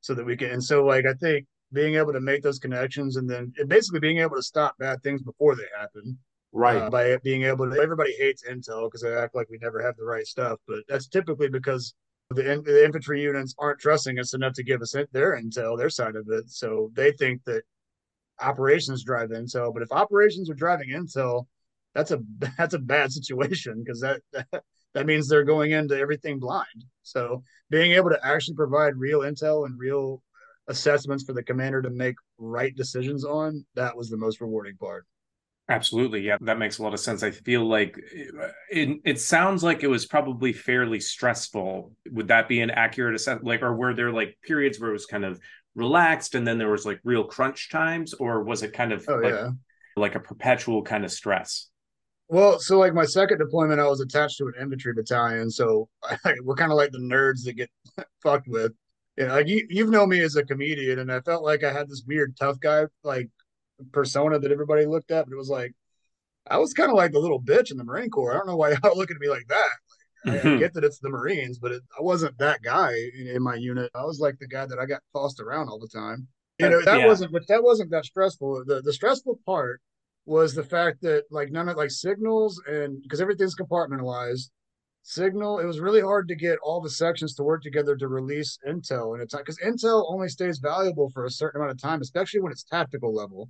so 0.00 0.14
that 0.14 0.26
we 0.26 0.36
can. 0.36 0.50
And 0.50 0.64
so, 0.64 0.84
like, 0.84 1.06
I 1.06 1.14
think 1.14 1.46
being 1.72 1.94
able 1.94 2.12
to 2.12 2.20
make 2.20 2.42
those 2.42 2.58
connections 2.58 3.16
and 3.16 3.28
then 3.30 3.52
basically 3.68 4.00
being 4.00 4.18
able 4.18 4.36
to 4.36 4.42
stop 4.42 4.76
bad 4.78 5.02
things 5.02 5.22
before 5.22 5.54
they 5.54 5.66
happen. 5.78 6.18
Right. 6.52 6.78
Uh, 6.78 6.90
by 6.90 7.16
being 7.18 7.44
able 7.44 7.70
to, 7.70 7.80
everybody 7.80 8.12
hates 8.18 8.42
intel 8.42 8.88
because 8.88 9.02
they 9.02 9.14
act 9.14 9.36
like 9.36 9.48
we 9.48 9.58
never 9.62 9.80
have 9.80 9.96
the 9.96 10.04
right 10.04 10.26
stuff. 10.26 10.58
But 10.66 10.80
that's 10.88 11.06
typically 11.06 11.48
because 11.48 11.94
the, 12.30 12.62
the 12.64 12.84
infantry 12.84 13.22
units 13.22 13.54
aren't 13.58 13.80
trusting 13.80 14.18
us 14.18 14.34
enough 14.34 14.54
to 14.54 14.62
give 14.62 14.82
us 14.82 14.94
their 15.12 15.40
intel, 15.40 15.76
their 15.76 15.90
side 15.90 16.16
of 16.16 16.28
it. 16.28 16.48
So 16.50 16.90
they 16.94 17.12
think 17.12 17.42
that 17.44 17.62
operations 18.40 19.04
drive 19.04 19.30
intel. 19.30 19.72
But 19.74 19.82
if 19.82 19.92
operations 19.92 20.48
are 20.48 20.54
driving 20.54 20.90
intel, 20.90 21.46
that's 21.94 22.12
a 22.12 22.20
that's 22.58 22.74
a 22.74 22.78
bad 22.78 23.12
situation 23.12 23.82
because 23.84 24.00
that, 24.00 24.20
that 24.32 24.46
that 24.94 25.06
means 25.06 25.28
they're 25.28 25.44
going 25.44 25.72
into 25.72 25.96
everything 25.96 26.38
blind. 26.38 26.84
So 27.02 27.42
being 27.68 27.92
able 27.92 28.10
to 28.10 28.26
actually 28.26 28.56
provide 28.56 28.96
real 28.96 29.20
intel 29.20 29.66
and 29.66 29.78
real 29.78 30.22
assessments 30.68 31.24
for 31.24 31.32
the 31.32 31.42
commander 31.42 31.82
to 31.82 31.90
make 31.90 32.16
right 32.38 32.74
decisions 32.76 33.24
on 33.24 33.64
that 33.74 33.96
was 33.96 34.08
the 34.08 34.16
most 34.16 34.40
rewarding 34.40 34.76
part. 34.76 35.04
Absolutely. 35.70 36.22
Yeah, 36.22 36.36
that 36.40 36.58
makes 36.58 36.78
a 36.78 36.82
lot 36.82 36.94
of 36.94 37.00
sense. 37.00 37.22
I 37.22 37.30
feel 37.30 37.64
like 37.64 37.96
eh, 38.14 38.48
it, 38.70 39.00
it 39.04 39.20
sounds 39.20 39.62
like 39.62 39.84
it 39.84 39.86
was 39.88 40.04
probably 40.04 40.52
fairly 40.52 40.98
stressful. 40.98 41.92
Would 42.10 42.28
that 42.28 42.48
be 42.48 42.60
an 42.60 42.70
accurate 42.70 43.14
assessment? 43.14 43.46
Like, 43.46 43.62
or 43.62 43.74
were 43.74 43.94
there 43.94 44.12
like 44.12 44.36
periods 44.42 44.80
where 44.80 44.90
it 44.90 44.94
was 44.94 45.06
kind 45.06 45.24
of 45.24 45.40
relaxed 45.76 46.34
and 46.34 46.44
then 46.46 46.58
there 46.58 46.70
was 46.70 46.84
like 46.84 47.00
real 47.04 47.22
crunch 47.22 47.70
times, 47.70 48.14
or 48.14 48.42
was 48.42 48.64
it 48.64 48.72
kind 48.72 48.92
of 48.92 49.04
oh, 49.08 49.14
like, 49.14 49.32
yeah. 49.32 49.50
like 49.96 50.16
a 50.16 50.20
perpetual 50.20 50.82
kind 50.82 51.04
of 51.04 51.12
stress? 51.12 51.68
Well, 52.28 52.58
so 52.58 52.78
like 52.78 52.94
my 52.94 53.04
second 53.04 53.38
deployment, 53.38 53.80
I 53.80 53.88
was 53.88 54.00
attached 54.00 54.38
to 54.38 54.46
an 54.46 54.54
infantry 54.60 54.92
battalion, 54.92 55.50
so 55.50 55.88
I, 56.02 56.34
we're 56.42 56.56
kind 56.56 56.72
of 56.72 56.78
like 56.78 56.90
the 56.90 56.98
nerds 56.98 57.44
that 57.44 57.52
get 57.52 57.70
fucked 58.22 58.48
with. 58.48 58.72
You 59.16 59.26
know, 59.26 59.34
like 59.34 59.48
you, 59.48 59.66
you've 59.68 59.90
known 59.90 60.08
me 60.08 60.20
as 60.20 60.34
a 60.34 60.44
comedian, 60.44 60.98
and 60.98 61.12
I 61.12 61.20
felt 61.20 61.44
like 61.44 61.62
I 61.62 61.72
had 61.72 61.88
this 61.88 62.02
weird 62.06 62.36
tough 62.36 62.58
guy 62.58 62.86
like 63.04 63.28
persona 63.92 64.38
that 64.38 64.52
everybody 64.52 64.86
looked 64.86 65.10
at, 65.10 65.26
but 65.26 65.32
it 65.32 65.38
was 65.38 65.48
like 65.48 65.72
I 66.48 66.58
was 66.58 66.72
kind 66.72 66.90
of 66.90 66.96
like 66.96 67.12
the 67.12 67.18
little 67.18 67.40
bitch 67.40 67.70
in 67.70 67.76
the 67.76 67.84
Marine 67.84 68.10
Corps. 68.10 68.32
I 68.32 68.36
don't 68.36 68.46
know 68.46 68.56
why 68.56 68.70
y'all 68.82 68.96
looking 68.96 69.16
at 69.16 69.20
me 69.20 69.28
like 69.28 69.46
that. 69.48 69.68
Like, 70.24 70.40
mm-hmm. 70.40 70.48
I, 70.48 70.54
I, 70.54 70.58
get 70.58 70.74
that 70.74 70.84
it's 70.84 70.98
the 70.98 71.10
Marines, 71.10 71.58
but 71.58 71.72
it, 71.72 71.82
I 71.98 72.02
wasn't 72.02 72.38
that 72.38 72.62
guy 72.62 72.92
in, 73.18 73.28
in, 73.28 73.42
my 73.42 73.54
unit. 73.54 73.90
I 73.94 74.04
was 74.04 74.20
like 74.20 74.38
the 74.38 74.48
guy 74.48 74.66
that 74.66 74.78
I 74.78 74.86
got 74.86 75.02
tossed 75.14 75.40
around 75.40 75.68
all 75.68 75.78
the 75.78 75.88
time. 75.88 76.26
You 76.58 76.68
know, 76.68 76.82
that 76.82 77.00
yeah. 77.00 77.06
wasn't, 77.06 77.32
but 77.32 77.46
that 77.48 77.62
wasn't 77.62 77.90
that 77.90 78.04
stressful. 78.04 78.64
The 78.66 78.82
the 78.82 78.92
stressful 78.92 79.40
part 79.46 79.80
was 80.26 80.54
the 80.54 80.62
fact 80.62 81.00
that 81.02 81.24
like 81.30 81.50
none 81.50 81.68
of 81.68 81.76
like 81.76 81.90
signals 81.90 82.62
and 82.66 83.02
because 83.02 83.20
everything's 83.20 83.56
compartmentalized 83.56 84.50
signal 85.02 85.58
it 85.58 85.64
was 85.64 85.80
really 85.80 86.00
hard 86.00 86.28
to 86.28 86.36
get 86.36 86.58
all 86.62 86.80
the 86.80 86.90
sections 86.90 87.34
to 87.34 87.42
work 87.42 87.62
together 87.62 87.96
to 87.96 88.06
release 88.06 88.58
intel 88.68 89.14
in 89.14 89.22
a 89.22 89.26
time 89.26 89.40
because 89.40 89.58
intel 89.58 90.04
only 90.12 90.28
stays 90.28 90.58
valuable 90.58 91.10
for 91.10 91.24
a 91.24 91.30
certain 91.30 91.60
amount 91.60 91.72
of 91.72 91.80
time 91.80 92.02
especially 92.02 92.40
when 92.40 92.52
it's 92.52 92.62
tactical 92.62 93.14
level 93.14 93.48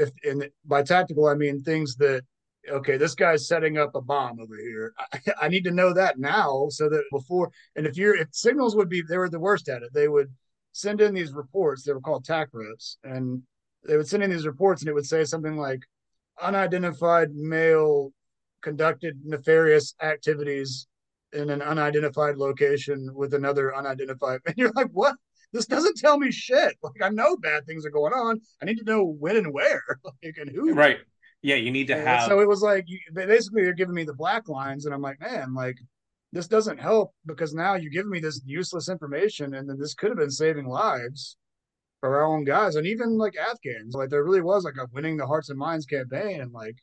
if 0.00 0.10
and 0.24 0.48
by 0.64 0.82
tactical 0.82 1.26
i 1.26 1.34
mean 1.34 1.62
things 1.62 1.96
that 1.96 2.22
okay 2.70 2.96
this 2.96 3.14
guy's 3.14 3.48
setting 3.48 3.78
up 3.78 3.94
a 3.94 4.00
bomb 4.00 4.40
over 4.40 4.56
here 4.56 4.92
I, 5.12 5.20
I 5.42 5.48
need 5.48 5.64
to 5.64 5.70
know 5.70 5.92
that 5.94 6.18
now 6.18 6.66
so 6.70 6.88
that 6.88 7.04
before 7.10 7.50
and 7.76 7.86
if 7.86 7.96
you're 7.96 8.16
if 8.16 8.28
signals 8.32 8.76
would 8.76 8.88
be 8.88 9.02
they 9.02 9.18
were 9.18 9.28
the 9.28 9.40
worst 9.40 9.68
at 9.68 9.82
it 9.82 9.90
they 9.94 10.08
would 10.08 10.32
send 10.72 11.00
in 11.00 11.14
these 11.14 11.32
reports 11.32 11.82
they 11.82 11.92
were 11.92 12.00
called 12.00 12.24
tac 12.24 12.48
reps 12.52 12.98
and 13.04 13.42
they 13.86 13.96
would 13.96 14.08
send 14.08 14.22
in 14.22 14.30
these 14.30 14.46
reports 14.46 14.82
and 14.82 14.88
it 14.88 14.94
would 14.94 15.06
say 15.06 15.24
something 15.24 15.56
like 15.56 15.80
unidentified 16.40 17.34
male 17.34 18.12
conducted 18.62 19.18
nefarious 19.24 19.94
activities 20.02 20.86
in 21.32 21.50
an 21.50 21.62
unidentified 21.62 22.36
location 22.36 23.10
with 23.14 23.34
another 23.34 23.74
unidentified. 23.74 24.40
And 24.46 24.54
you're 24.56 24.72
like, 24.74 24.90
what? 24.92 25.16
This 25.52 25.66
doesn't 25.66 25.96
tell 25.96 26.18
me 26.18 26.30
shit. 26.30 26.76
Like 26.82 27.02
I 27.02 27.08
know 27.08 27.36
bad 27.36 27.66
things 27.66 27.86
are 27.86 27.90
going 27.90 28.12
on. 28.12 28.40
I 28.60 28.66
need 28.66 28.78
to 28.78 28.84
know 28.84 29.04
when 29.04 29.36
and 29.36 29.52
where, 29.52 29.82
like 30.04 30.36
and 30.36 30.50
who. 30.50 30.72
Right. 30.72 30.98
Yeah, 31.42 31.56
you 31.56 31.70
need 31.70 31.86
to 31.86 31.94
and 31.94 32.06
have. 32.06 32.28
So 32.28 32.40
it 32.40 32.48
was 32.48 32.62
like 32.62 32.84
you, 32.88 32.98
basically 33.12 33.62
they're 33.62 33.72
giving 33.72 33.94
me 33.94 34.04
the 34.04 34.14
black 34.14 34.48
lines, 34.48 34.84
and 34.86 34.94
I'm 34.94 35.02
like, 35.02 35.20
man, 35.20 35.54
like 35.54 35.78
this 36.32 36.48
doesn't 36.48 36.78
help 36.78 37.14
because 37.26 37.54
now 37.54 37.74
you 37.74 37.90
give 37.90 38.06
me 38.06 38.20
this 38.20 38.42
useless 38.44 38.88
information, 38.88 39.54
and 39.54 39.68
then 39.68 39.78
this 39.78 39.94
could 39.94 40.10
have 40.10 40.18
been 40.18 40.30
saving 40.30 40.66
lives 40.66 41.36
for 42.00 42.16
our 42.16 42.26
own 42.26 42.44
guys 42.44 42.76
and 42.76 42.86
even 42.86 43.16
like 43.16 43.36
Afghans. 43.36 43.94
Like 43.94 44.10
there 44.10 44.24
really 44.24 44.40
was 44.40 44.64
like 44.64 44.76
a 44.78 44.88
winning 44.92 45.16
the 45.16 45.26
hearts 45.26 45.48
and 45.48 45.58
minds 45.58 45.86
campaign, 45.86 46.40
and 46.40 46.52
like 46.52 46.76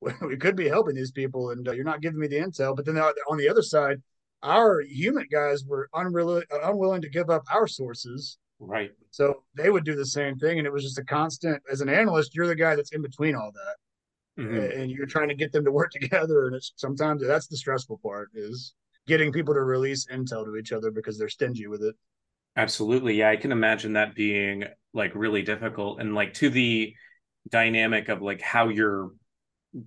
we 0.20 0.36
could 0.36 0.56
be 0.56 0.68
helping 0.68 0.94
these 0.94 1.12
people, 1.12 1.50
and 1.50 1.66
uh, 1.66 1.72
you're 1.72 1.84
not 1.84 2.02
giving 2.02 2.18
me 2.18 2.28
the 2.28 2.36
intel. 2.36 2.76
But 2.76 2.84
then 2.84 2.98
on 2.98 3.36
the 3.38 3.48
other 3.48 3.62
side, 3.62 4.02
our 4.42 4.80
human 4.80 5.26
guys 5.30 5.64
were 5.64 5.88
unwilling 5.94 6.44
unwilling 6.62 7.02
to 7.02 7.08
give 7.08 7.30
up 7.30 7.42
our 7.52 7.66
sources. 7.66 8.38
Right. 8.60 8.90
So 9.10 9.44
they 9.56 9.70
would 9.70 9.84
do 9.84 9.94
the 9.94 10.06
same 10.06 10.36
thing, 10.36 10.58
and 10.58 10.66
it 10.66 10.72
was 10.72 10.82
just 10.82 10.98
a 10.98 11.04
constant. 11.04 11.62
As 11.70 11.80
an 11.80 11.88
analyst, 11.88 12.34
you're 12.34 12.46
the 12.46 12.56
guy 12.56 12.74
that's 12.74 12.92
in 12.92 13.02
between 13.02 13.34
all 13.34 13.52
that, 13.52 14.42
mm-hmm. 14.42 14.80
and 14.80 14.90
you're 14.90 15.06
trying 15.06 15.28
to 15.28 15.34
get 15.34 15.52
them 15.52 15.64
to 15.64 15.72
work 15.72 15.90
together. 16.00 16.46
And 16.46 16.56
it's 16.56 16.72
sometimes 16.76 17.26
that's 17.26 17.46
the 17.46 17.56
stressful 17.56 18.00
part 18.02 18.30
is 18.34 18.74
getting 19.06 19.32
people 19.32 19.54
to 19.54 19.60
release 19.60 20.06
intel 20.12 20.44
to 20.44 20.56
each 20.56 20.72
other 20.72 20.90
because 20.90 21.18
they're 21.18 21.28
stingy 21.28 21.66
with 21.66 21.82
it. 21.82 21.94
Absolutely. 22.56 23.14
Yeah, 23.14 23.30
I 23.30 23.36
can 23.36 23.52
imagine 23.52 23.92
that 23.94 24.14
being 24.14 24.64
like 24.92 25.12
really 25.14 25.42
difficult 25.42 26.00
and 26.00 26.14
like 26.14 26.34
to 26.34 26.50
the 26.50 26.92
dynamic 27.48 28.08
of 28.08 28.20
like 28.20 28.40
how 28.40 28.68
you're 28.68 29.10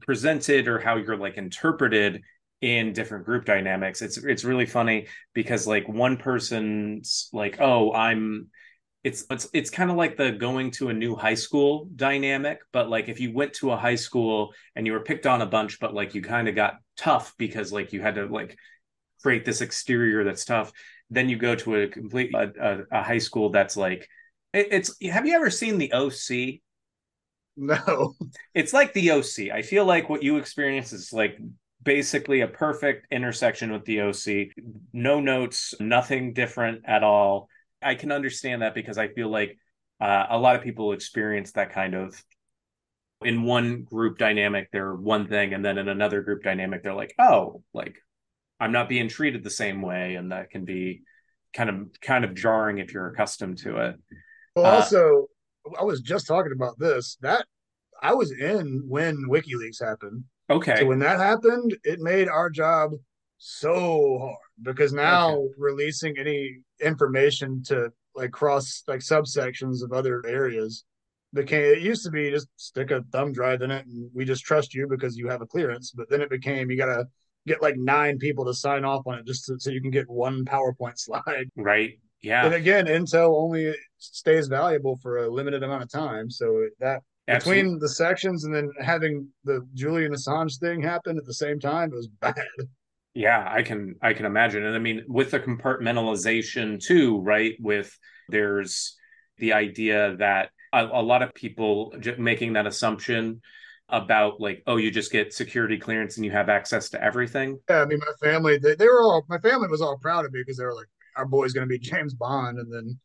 presented 0.01 0.67
or 0.67 0.79
how 0.79 0.95
you're 0.95 1.17
like 1.17 1.37
interpreted 1.37 2.21
in 2.61 2.93
different 2.93 3.25
group 3.25 3.45
dynamics. 3.45 4.01
It's 4.01 4.17
it's 4.17 4.43
really 4.43 4.65
funny 4.65 5.07
because 5.33 5.67
like 5.67 5.87
one 5.87 6.17
person's 6.17 7.29
like, 7.33 7.59
"Oh, 7.59 7.91
I'm 7.93 8.49
it's 9.03 9.25
it's 9.31 9.47
it's 9.53 9.69
kind 9.69 9.89
of 9.89 9.97
like 9.97 10.15
the 10.15 10.31
going 10.31 10.69
to 10.71 10.89
a 10.89 10.93
new 10.93 11.15
high 11.15 11.33
school 11.33 11.89
dynamic 11.95 12.59
but 12.71 12.89
like 12.89 13.09
if 13.09 13.19
you 13.19 13.33
went 13.33 13.53
to 13.53 13.71
a 13.71 13.77
high 13.77 13.95
school 13.95 14.53
and 14.75 14.85
you 14.85 14.93
were 14.93 14.99
picked 15.03 15.25
on 15.25 15.41
a 15.41 15.45
bunch 15.45 15.79
but 15.79 15.93
like 15.93 16.13
you 16.13 16.21
kind 16.21 16.47
of 16.47 16.55
got 16.55 16.75
tough 16.97 17.33
because 17.37 17.73
like 17.73 17.93
you 17.93 18.01
had 18.01 18.15
to 18.15 18.25
like 18.27 18.55
create 19.23 19.43
this 19.43 19.61
exterior 19.61 20.23
that's 20.23 20.45
tough 20.45 20.71
then 21.09 21.29
you 21.29 21.35
go 21.37 21.55
to 21.55 21.75
a 21.75 21.87
complete 21.87 22.33
a, 22.35 22.51
a, 22.61 22.99
a 22.99 23.03
high 23.03 23.17
school 23.17 23.49
that's 23.49 23.75
like 23.75 24.07
it, 24.53 24.67
it's 24.71 24.95
have 25.03 25.25
you 25.25 25.35
ever 25.35 25.49
seen 25.49 25.77
the 25.77 25.91
oc 25.93 26.59
no. 27.57 28.13
It's 28.53 28.73
like 28.73 28.93
the 28.93 29.11
oc 29.11 29.39
i 29.51 29.61
feel 29.61 29.85
like 29.85 30.09
what 30.09 30.23
you 30.23 30.37
experience 30.37 30.93
is 30.93 31.11
like 31.11 31.37
basically 31.83 32.41
a 32.41 32.47
perfect 32.47 33.07
intersection 33.11 33.71
with 33.71 33.85
the 33.85 34.01
oc 34.01 34.51
no 34.93 35.19
notes 35.19 35.73
nothing 35.79 36.33
different 36.33 36.83
at 36.85 37.03
all 37.03 37.47
i 37.81 37.95
can 37.95 38.11
understand 38.11 38.61
that 38.61 38.75
because 38.75 38.97
i 38.97 39.07
feel 39.07 39.29
like 39.29 39.57
uh, 39.99 40.25
a 40.31 40.37
lot 40.37 40.55
of 40.55 40.63
people 40.63 40.93
experience 40.93 41.51
that 41.51 41.71
kind 41.71 41.93
of 41.93 42.23
in 43.23 43.43
one 43.43 43.83
group 43.83 44.17
dynamic 44.17 44.67
they're 44.71 44.95
one 44.95 45.27
thing 45.27 45.53
and 45.53 45.63
then 45.63 45.77
in 45.77 45.87
another 45.87 46.21
group 46.21 46.43
dynamic 46.43 46.81
they're 46.83 46.93
like 46.93 47.13
oh 47.19 47.63
like 47.73 47.95
I'm 48.61 48.71
not 48.71 48.87
being 48.87 49.09
treated 49.09 49.43
the 49.43 49.49
same 49.49 49.81
way, 49.81 50.15
and 50.15 50.31
that 50.31 50.51
can 50.51 50.65
be 50.65 51.01
kind 51.51 51.69
of 51.69 51.89
kind 51.99 52.23
of 52.23 52.35
jarring 52.35 52.77
if 52.77 52.93
you're 52.93 53.07
accustomed 53.07 53.57
to 53.59 53.77
it. 53.77 53.95
Well, 54.55 54.67
uh, 54.67 54.75
also, 54.75 55.27
I 55.77 55.83
was 55.83 56.01
just 56.01 56.27
talking 56.27 56.51
about 56.55 56.77
this. 56.77 57.17
That 57.21 57.47
I 58.03 58.13
was 58.13 58.31
in 58.31 58.83
when 58.87 59.17
WikiLeaks 59.27 59.83
happened. 59.83 60.25
Okay. 60.51 60.77
So 60.79 60.85
when 60.85 60.99
that 60.99 61.19
happened, 61.19 61.75
it 61.83 61.99
made 61.99 62.27
our 62.27 62.49
job 62.49 62.91
so 63.37 64.19
hard 64.19 64.37
because 64.61 64.93
now 64.93 65.35
okay. 65.35 65.53
releasing 65.57 66.17
any 66.17 66.59
information 66.83 67.63
to 67.63 67.91
like 68.15 68.31
cross 68.31 68.83
like 68.87 68.99
subsections 68.99 69.83
of 69.83 69.91
other 69.93 70.21
areas 70.27 70.83
became 71.33 71.63
it 71.63 71.81
used 71.81 72.03
to 72.03 72.11
be 72.11 72.29
just 72.29 72.47
stick 72.57 72.91
a 72.91 73.01
thumb 73.11 73.31
drive 73.31 73.63
in 73.63 73.71
it 73.71 73.85
and 73.87 74.11
we 74.13 74.25
just 74.25 74.43
trust 74.43 74.75
you 74.75 74.85
because 74.87 75.17
you 75.17 75.27
have 75.27 75.41
a 75.41 75.45
clearance 75.47 75.91
but 75.91 76.07
then 76.09 76.21
it 76.21 76.29
became 76.29 76.69
you 76.69 76.77
gotta 76.77 77.05
get 77.47 77.61
like 77.61 77.75
nine 77.77 78.17
people 78.17 78.45
to 78.45 78.53
sign 78.53 78.85
off 78.85 79.05
on 79.07 79.19
it 79.19 79.25
just 79.25 79.45
to, 79.45 79.59
so 79.59 79.69
you 79.69 79.81
can 79.81 79.91
get 79.91 80.09
one 80.09 80.45
PowerPoint 80.45 80.93
slide. 80.97 81.49
Right. 81.55 81.99
Yeah. 82.21 82.45
And 82.45 82.53
again, 82.53 82.85
Intel 82.85 83.35
only 83.35 83.73
stays 83.97 84.47
valuable 84.47 84.97
for 85.01 85.17
a 85.17 85.29
limited 85.29 85.63
amount 85.63 85.83
of 85.83 85.91
time. 85.91 86.29
So 86.29 86.67
that 86.79 87.01
Absolutely. 87.31 87.63
between 87.63 87.79
the 87.79 87.89
sections 87.89 88.43
and 88.43 88.53
then 88.53 88.69
having 88.81 89.27
the 89.43 89.65
Julian 89.73 90.13
Assange 90.13 90.59
thing 90.59 90.81
happen 90.81 91.17
at 91.17 91.25
the 91.25 91.33
same 91.33 91.59
time, 91.59 91.91
it 91.91 91.95
was 91.95 92.07
bad. 92.07 92.35
Yeah, 93.13 93.45
I 93.45 93.61
can 93.63 93.95
I 94.01 94.13
can 94.13 94.25
imagine. 94.25 94.63
And 94.63 94.75
I 94.75 94.79
mean 94.79 95.03
with 95.07 95.31
the 95.31 95.39
compartmentalization 95.39 96.81
too, 96.81 97.19
right? 97.19 97.55
With 97.59 97.97
there's 98.29 98.95
the 99.37 99.53
idea 99.53 100.15
that 100.17 100.49
a, 100.71 100.85
a 100.85 101.01
lot 101.01 101.21
of 101.21 101.33
people 101.33 101.93
making 102.17 102.53
that 102.53 102.67
assumption 102.67 103.41
about 103.89 104.39
like 104.39 104.63
oh 104.67 104.77
you 104.77 104.89
just 104.89 105.11
get 105.11 105.33
security 105.33 105.77
clearance 105.77 106.15
and 106.15 106.25
you 106.25 106.31
have 106.31 106.47
access 106.47 106.89
to 106.89 107.03
everything 107.03 107.59
yeah 107.69 107.81
i 107.81 107.85
mean 107.85 107.99
my 107.99 108.27
family 108.27 108.57
they, 108.57 108.73
they 108.75 108.87
were 108.87 109.01
all 109.01 109.25
my 109.27 109.37
family 109.39 109.67
was 109.67 109.81
all 109.81 109.97
proud 109.97 110.23
of 110.25 110.31
me 110.31 110.39
because 110.39 110.57
they 110.57 110.63
were 110.63 110.73
like 110.73 110.87
our 111.17 111.25
boy's 111.25 111.51
going 111.51 111.67
to 111.67 111.69
be 111.69 111.77
james 111.77 112.13
bond 112.13 112.57
and 112.57 112.71
then 112.71 112.97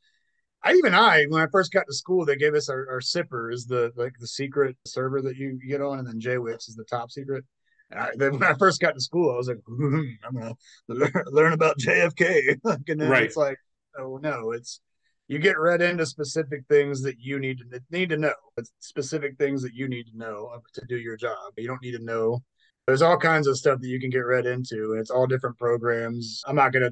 I 0.66 0.72
even 0.72 0.94
I 0.94 1.26
when 1.28 1.40
I 1.40 1.46
first 1.46 1.72
got 1.72 1.86
to 1.86 1.94
school, 1.94 2.24
they 2.24 2.34
gave 2.34 2.54
us 2.54 2.68
our, 2.68 2.88
our 2.90 3.00
SIPR 3.00 3.52
is 3.52 3.66
the 3.66 3.92
like 3.94 4.14
the 4.18 4.26
secret 4.26 4.76
server 4.84 5.22
that 5.22 5.36
you 5.36 5.60
get 5.68 5.80
on, 5.80 6.00
and 6.00 6.08
then 6.08 6.20
JWICS 6.20 6.68
is 6.68 6.74
the 6.74 6.84
top 6.84 7.12
secret. 7.12 7.44
And 7.92 8.00
I, 8.00 8.08
then 8.16 8.32
when 8.32 8.42
I 8.42 8.54
first 8.54 8.80
got 8.80 8.94
to 8.94 9.00
school, 9.00 9.30
I 9.30 9.36
was 9.36 9.46
like, 9.46 9.60
hmm, 9.64 10.00
I'm 10.24 10.34
gonna 10.34 10.54
learn, 10.88 11.12
learn 11.26 11.52
about 11.52 11.78
JFK, 11.78 12.58
and 12.64 13.00
then 13.00 13.08
right. 13.08 13.22
it's 13.22 13.36
like, 13.36 13.58
oh 13.96 14.18
no, 14.20 14.50
it's 14.50 14.80
you 15.28 15.38
get 15.38 15.56
read 15.56 15.82
into 15.82 16.04
specific 16.04 16.64
things 16.68 17.00
that 17.02 17.16
you 17.20 17.38
need 17.38 17.58
to 17.58 17.80
need 17.90 18.08
to 18.08 18.16
know. 18.16 18.34
It's 18.56 18.72
specific 18.80 19.38
things 19.38 19.62
that 19.62 19.72
you 19.72 19.88
need 19.88 20.06
to 20.08 20.18
know 20.18 20.50
to 20.74 20.84
do 20.88 20.96
your 20.96 21.16
job. 21.16 21.52
You 21.56 21.68
don't 21.68 21.82
need 21.82 21.96
to 21.96 22.04
know. 22.04 22.42
There's 22.88 23.02
all 23.02 23.18
kinds 23.18 23.46
of 23.46 23.56
stuff 23.56 23.80
that 23.80 23.88
you 23.88 24.00
can 24.00 24.10
get 24.10 24.18
read 24.18 24.46
into, 24.46 24.90
and 24.92 25.00
it's 25.00 25.10
all 25.10 25.28
different 25.28 25.58
programs. 25.58 26.42
I'm 26.44 26.56
not 26.56 26.72
gonna. 26.72 26.90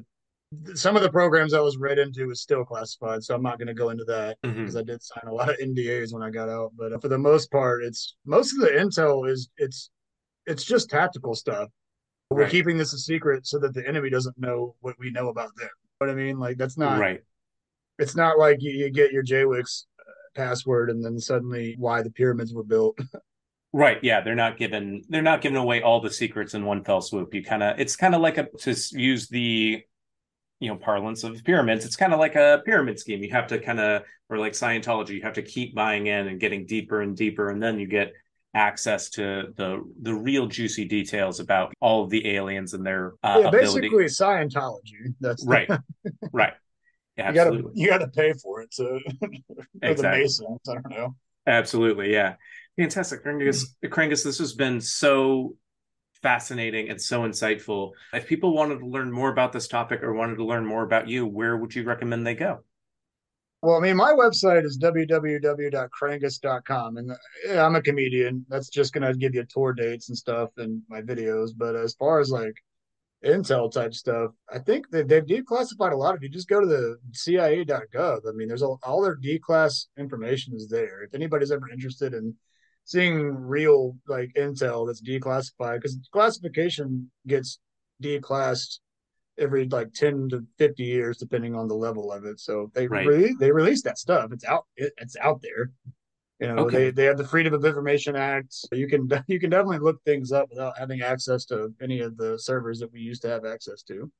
Some 0.75 0.95
of 0.95 1.01
the 1.01 1.11
programs 1.11 1.53
I 1.53 1.59
was 1.59 1.77
read 1.77 1.99
into 1.99 2.27
was 2.27 2.41
still 2.41 2.63
classified, 2.63 3.23
so 3.23 3.35
I'm 3.35 3.41
not 3.41 3.57
going 3.57 3.67
to 3.67 3.73
go 3.73 3.89
into 3.89 4.05
that 4.05 4.37
because 4.41 4.57
mm-hmm. 4.57 4.77
I 4.77 4.83
did 4.83 5.03
sign 5.03 5.27
a 5.27 5.33
lot 5.33 5.49
of 5.49 5.57
NDAs 5.57 6.13
when 6.13 6.23
I 6.23 6.29
got 6.29 6.49
out. 6.49 6.71
But 6.77 7.01
for 7.01 7.07
the 7.07 7.17
most 7.17 7.51
part, 7.51 7.83
it's 7.83 8.15
most 8.25 8.53
of 8.53 8.59
the 8.59 8.67
intel 8.67 9.29
is 9.29 9.49
it's 9.57 9.89
it's 10.45 10.63
just 10.63 10.89
tactical 10.89 11.35
stuff. 11.35 11.69
We're 12.29 12.43
right. 12.43 12.51
keeping 12.51 12.77
this 12.77 12.93
a 12.93 12.97
secret 12.97 13.45
so 13.45 13.59
that 13.59 13.73
the 13.73 13.87
enemy 13.87 14.09
doesn't 14.09 14.37
know 14.37 14.75
what 14.81 14.95
we 14.99 15.11
know 15.11 15.29
about 15.29 15.55
them. 15.57 15.69
What 15.97 16.09
I 16.09 16.13
mean, 16.13 16.39
like 16.39 16.57
that's 16.57 16.77
not 16.77 16.99
right 16.99 17.21
it's 17.97 18.15
not 18.15 18.37
like 18.37 18.57
you, 18.61 18.71
you 18.71 18.89
get 18.89 19.11
your 19.11 19.23
JWICS 19.23 19.85
uh, 19.99 20.11
password 20.35 20.89
and 20.89 21.03
then 21.03 21.19
suddenly 21.19 21.75
why 21.77 22.01
the 22.01 22.11
pyramids 22.11 22.53
were 22.53 22.63
built. 22.63 22.97
Right. 23.73 23.97
Yeah. 24.01 24.21
They're 24.21 24.35
not 24.35 24.57
giving 24.57 25.03
they're 25.09 25.21
not 25.21 25.41
giving 25.41 25.57
away 25.57 25.81
all 25.81 25.99
the 25.99 26.09
secrets 26.09 26.53
in 26.53 26.63
one 26.63 26.85
fell 26.85 27.01
swoop. 27.01 27.33
You 27.33 27.43
kind 27.43 27.61
of 27.61 27.77
it's 27.77 27.97
kind 27.97 28.15
of 28.15 28.21
like 28.21 28.37
a 28.37 28.47
to 28.59 28.73
use 28.91 29.27
the 29.27 29.83
you 30.59 30.69
know 30.69 30.77
parlance 30.77 31.23
of 31.23 31.43
pyramids. 31.43 31.85
It's 31.85 31.95
kind 31.95 32.13
of 32.13 32.19
like 32.19 32.35
a 32.35 32.61
pyramid 32.65 32.99
scheme. 32.99 33.23
You 33.23 33.31
have 33.31 33.47
to 33.47 33.59
kind 33.59 33.79
of 33.79 34.03
or 34.29 34.37
like 34.37 34.53
Scientology. 34.53 35.09
You 35.09 35.21
have 35.23 35.33
to 35.33 35.41
keep 35.41 35.75
buying 35.75 36.07
in 36.07 36.27
and 36.27 36.39
getting 36.39 36.65
deeper 36.65 37.01
and 37.01 37.15
deeper, 37.15 37.49
and 37.49 37.61
then 37.61 37.79
you 37.79 37.87
get 37.87 38.13
access 38.53 39.09
to 39.09 39.53
the 39.57 39.83
the 40.01 40.13
real 40.13 40.47
juicy 40.47 40.85
details 40.85 41.39
about 41.39 41.73
all 41.81 42.03
of 42.03 42.09
the 42.09 42.35
aliens 42.35 42.73
and 42.73 42.85
their 42.85 43.13
uh, 43.23 43.41
yeah, 43.43 43.49
basically 43.49 43.87
ability. 43.87 44.05
Scientology. 44.07 45.13
That's 45.19 45.45
right. 45.45 45.69
right. 46.31 46.53
Yeah, 47.17 47.29
you 47.29 47.35
gotta 47.35 47.63
you 47.73 47.89
gotta 47.89 48.07
pay 48.07 48.33
for 48.33 48.61
it. 48.61 48.73
So 48.73 48.99
exactly. 49.81 49.93
the 49.95 50.03
Masons, 50.03 50.59
I 50.69 50.73
don't 50.73 50.89
know. 50.89 51.15
Absolutely, 51.47 52.11
yeah. 52.11 52.35
Fantastic. 52.77 53.23
Krangus, 53.23 53.63
Krangus, 53.85 54.23
this 54.23 54.39
has 54.39 54.53
been 54.53 54.81
so 54.81 55.55
fascinating 56.21 56.89
and 56.89 57.01
so 57.01 57.21
insightful. 57.21 57.91
If 58.13 58.27
people 58.27 58.53
wanted 58.53 58.79
to 58.79 58.85
learn 58.85 59.11
more 59.11 59.29
about 59.29 59.53
this 59.53 59.67
topic 59.67 60.03
or 60.03 60.13
wanted 60.13 60.35
to 60.37 60.45
learn 60.45 60.65
more 60.65 60.83
about 60.83 61.07
you, 61.07 61.25
where 61.25 61.57
would 61.57 61.73
you 61.75 61.83
recommend 61.83 62.25
they 62.25 62.35
go? 62.35 62.59
Well, 63.61 63.77
I 63.77 63.79
mean, 63.79 63.95
my 63.95 64.11
website 64.11 64.65
is 64.65 64.77
www.krangus.com. 64.77 66.97
And 66.97 67.13
I'm 67.51 67.75
a 67.75 67.81
comedian. 67.81 68.45
That's 68.47 68.69
just 68.69 68.93
going 68.93 69.11
to 69.11 69.17
give 69.17 69.33
you 69.33 69.43
tour 69.45 69.73
dates 69.73 70.09
and 70.09 70.17
stuff 70.17 70.51
and 70.57 70.83
my 70.87 71.01
videos. 71.01 71.49
But 71.55 71.75
as 71.75 71.95
far 71.95 72.19
as 72.19 72.29
like 72.29 72.55
intel 73.25 73.71
type 73.71 73.93
stuff. 73.93 74.31
I 74.53 74.59
think 74.59 74.89
that 74.91 75.07
they've 75.07 75.25
declassified 75.25 75.91
a 75.91 75.95
lot. 75.95 76.15
If 76.15 76.21
you 76.21 76.29
just 76.29 76.47
go 76.47 76.61
to 76.61 76.67
the 76.67 76.97
CIA.gov, 77.13 78.19
I 78.27 78.31
mean, 78.33 78.47
there's 78.47 78.61
all, 78.61 78.79
all 78.83 79.01
their 79.01 79.17
declass 79.17 79.87
information 79.97 80.53
is 80.55 80.69
there. 80.69 81.03
If 81.03 81.13
anybody's 81.13 81.51
ever 81.51 81.69
interested 81.71 82.13
in 82.13 82.35
seeing 82.85 83.35
real 83.35 83.97
like 84.07 84.31
intel 84.37 84.87
that's 84.87 85.01
declassified, 85.01 85.75
because 85.75 85.99
classification 86.11 87.11
gets 87.27 87.59
declassed 88.01 88.79
every 89.37 89.67
like 89.67 89.91
10 89.93 90.29
to 90.29 90.45
50 90.57 90.83
years 90.83 91.17
depending 91.17 91.55
on 91.55 91.67
the 91.67 91.75
level 91.75 92.09
of 92.09 92.23
it 92.23 92.39
so 92.39 92.71
they 92.73 92.87
right. 92.87 93.05
re- 93.05 93.35
they 93.37 93.51
release 93.51 93.81
that 93.81 93.97
stuff 93.97 94.31
it's 94.31 94.45
out 94.45 94.65
it, 94.77 94.93
it's 94.97 95.17
out 95.17 95.41
there 95.41 95.71
you 96.39 96.47
know, 96.47 96.63
okay. 96.65 96.85
they, 96.85 96.91
they 96.91 97.03
have 97.05 97.17
the 97.17 97.27
Freedom 97.27 97.53
of 97.53 97.63
Information 97.63 98.15
Act. 98.15 98.53
You 98.71 98.87
can 98.87 99.07
you 99.27 99.39
can 99.39 99.49
definitely 99.49 99.79
look 99.79 100.03
things 100.03 100.31
up 100.31 100.49
without 100.49 100.77
having 100.77 101.01
access 101.01 101.45
to 101.45 101.73
any 101.81 102.01
of 102.01 102.17
the 102.17 102.37
servers 102.37 102.79
that 102.79 102.91
we 102.91 102.99
used 102.99 103.21
to 103.21 103.29
have 103.29 103.45
access 103.45 103.81
to. 103.83 104.11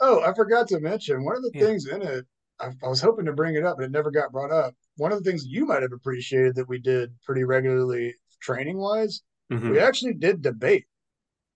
Oh, 0.00 0.22
I 0.22 0.32
forgot 0.34 0.66
to 0.68 0.80
mention 0.80 1.24
one 1.24 1.36
of 1.36 1.42
the 1.42 1.50
yeah. 1.54 1.64
things 1.64 1.86
in 1.86 2.02
it. 2.02 2.26
I, 2.60 2.66
I, 2.82 2.88
was 2.88 3.00
hoping 3.00 3.26
to 3.26 3.32
bring 3.32 3.54
it 3.56 3.64
up, 3.64 3.76
but 3.76 3.84
it 3.84 3.90
never 3.90 4.10
got 4.10 4.32
brought 4.32 4.52
up. 4.52 4.74
One 4.96 5.12
of 5.12 5.22
the 5.22 5.28
things 5.28 5.46
you 5.46 5.66
might 5.66 5.82
have 5.82 5.92
appreciated 5.92 6.54
that 6.56 6.68
we 6.68 6.78
did 6.78 7.12
pretty 7.24 7.44
regularly, 7.44 8.14
training 8.40 8.78
wise, 8.78 9.22
mm-hmm. 9.52 9.70
we 9.70 9.80
actually 9.80 10.14
did 10.14 10.42
debate. 10.42 10.84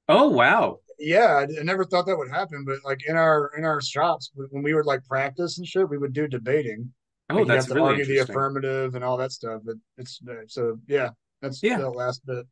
Oh 0.08 0.28
wow! 0.28 0.78
Yeah, 0.98 1.26
I, 1.26 1.42
I 1.42 1.62
never 1.62 1.84
thought 1.84 2.06
that 2.06 2.16
would 2.16 2.30
happen, 2.30 2.64
but 2.64 2.78
like 2.84 3.06
in 3.06 3.16
our 3.16 3.52
in 3.56 3.64
our 3.64 3.80
shops 3.80 4.30
when 4.34 4.62
we 4.62 4.74
would 4.74 4.86
like 4.86 5.04
practice 5.04 5.58
and 5.58 5.66
shit, 5.66 5.88
we 5.88 5.98
would 5.98 6.12
do 6.12 6.26
debating 6.26 6.92
Oh, 7.28 7.36
like 7.36 7.48
that's 7.48 7.50
you 7.50 7.54
have 7.56 7.66
to 7.68 7.74
really 7.74 8.00
argue 8.00 8.04
the 8.04 8.18
affirmative 8.18 8.94
and 8.94 9.02
all 9.02 9.16
that 9.16 9.32
stuff. 9.32 9.62
But 9.64 9.76
it's 9.98 10.20
uh, 10.28 10.34
so 10.46 10.78
yeah, 10.86 11.10
that's 11.42 11.62
yeah. 11.62 11.78
the 11.78 11.90
last 11.90 12.24
bit. 12.24 12.46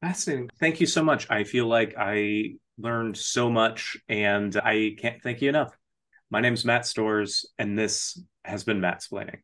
Fascinating. 0.00 0.50
Thank 0.60 0.80
you 0.80 0.86
so 0.86 1.02
much. 1.02 1.28
I 1.30 1.44
feel 1.44 1.66
like 1.66 1.94
I 1.98 2.54
learned 2.78 3.16
so 3.16 3.50
much, 3.50 3.96
and 4.08 4.56
I 4.56 4.94
can't 4.98 5.20
thank 5.22 5.42
you 5.42 5.48
enough. 5.48 5.76
My 6.32 6.40
name's 6.40 6.64
Matt 6.64 6.86
Storrs, 6.86 7.44
and 7.58 7.78
this 7.78 8.18
has 8.42 8.64
been 8.64 8.80
Matt's 8.80 9.06
Splaining. 9.06 9.40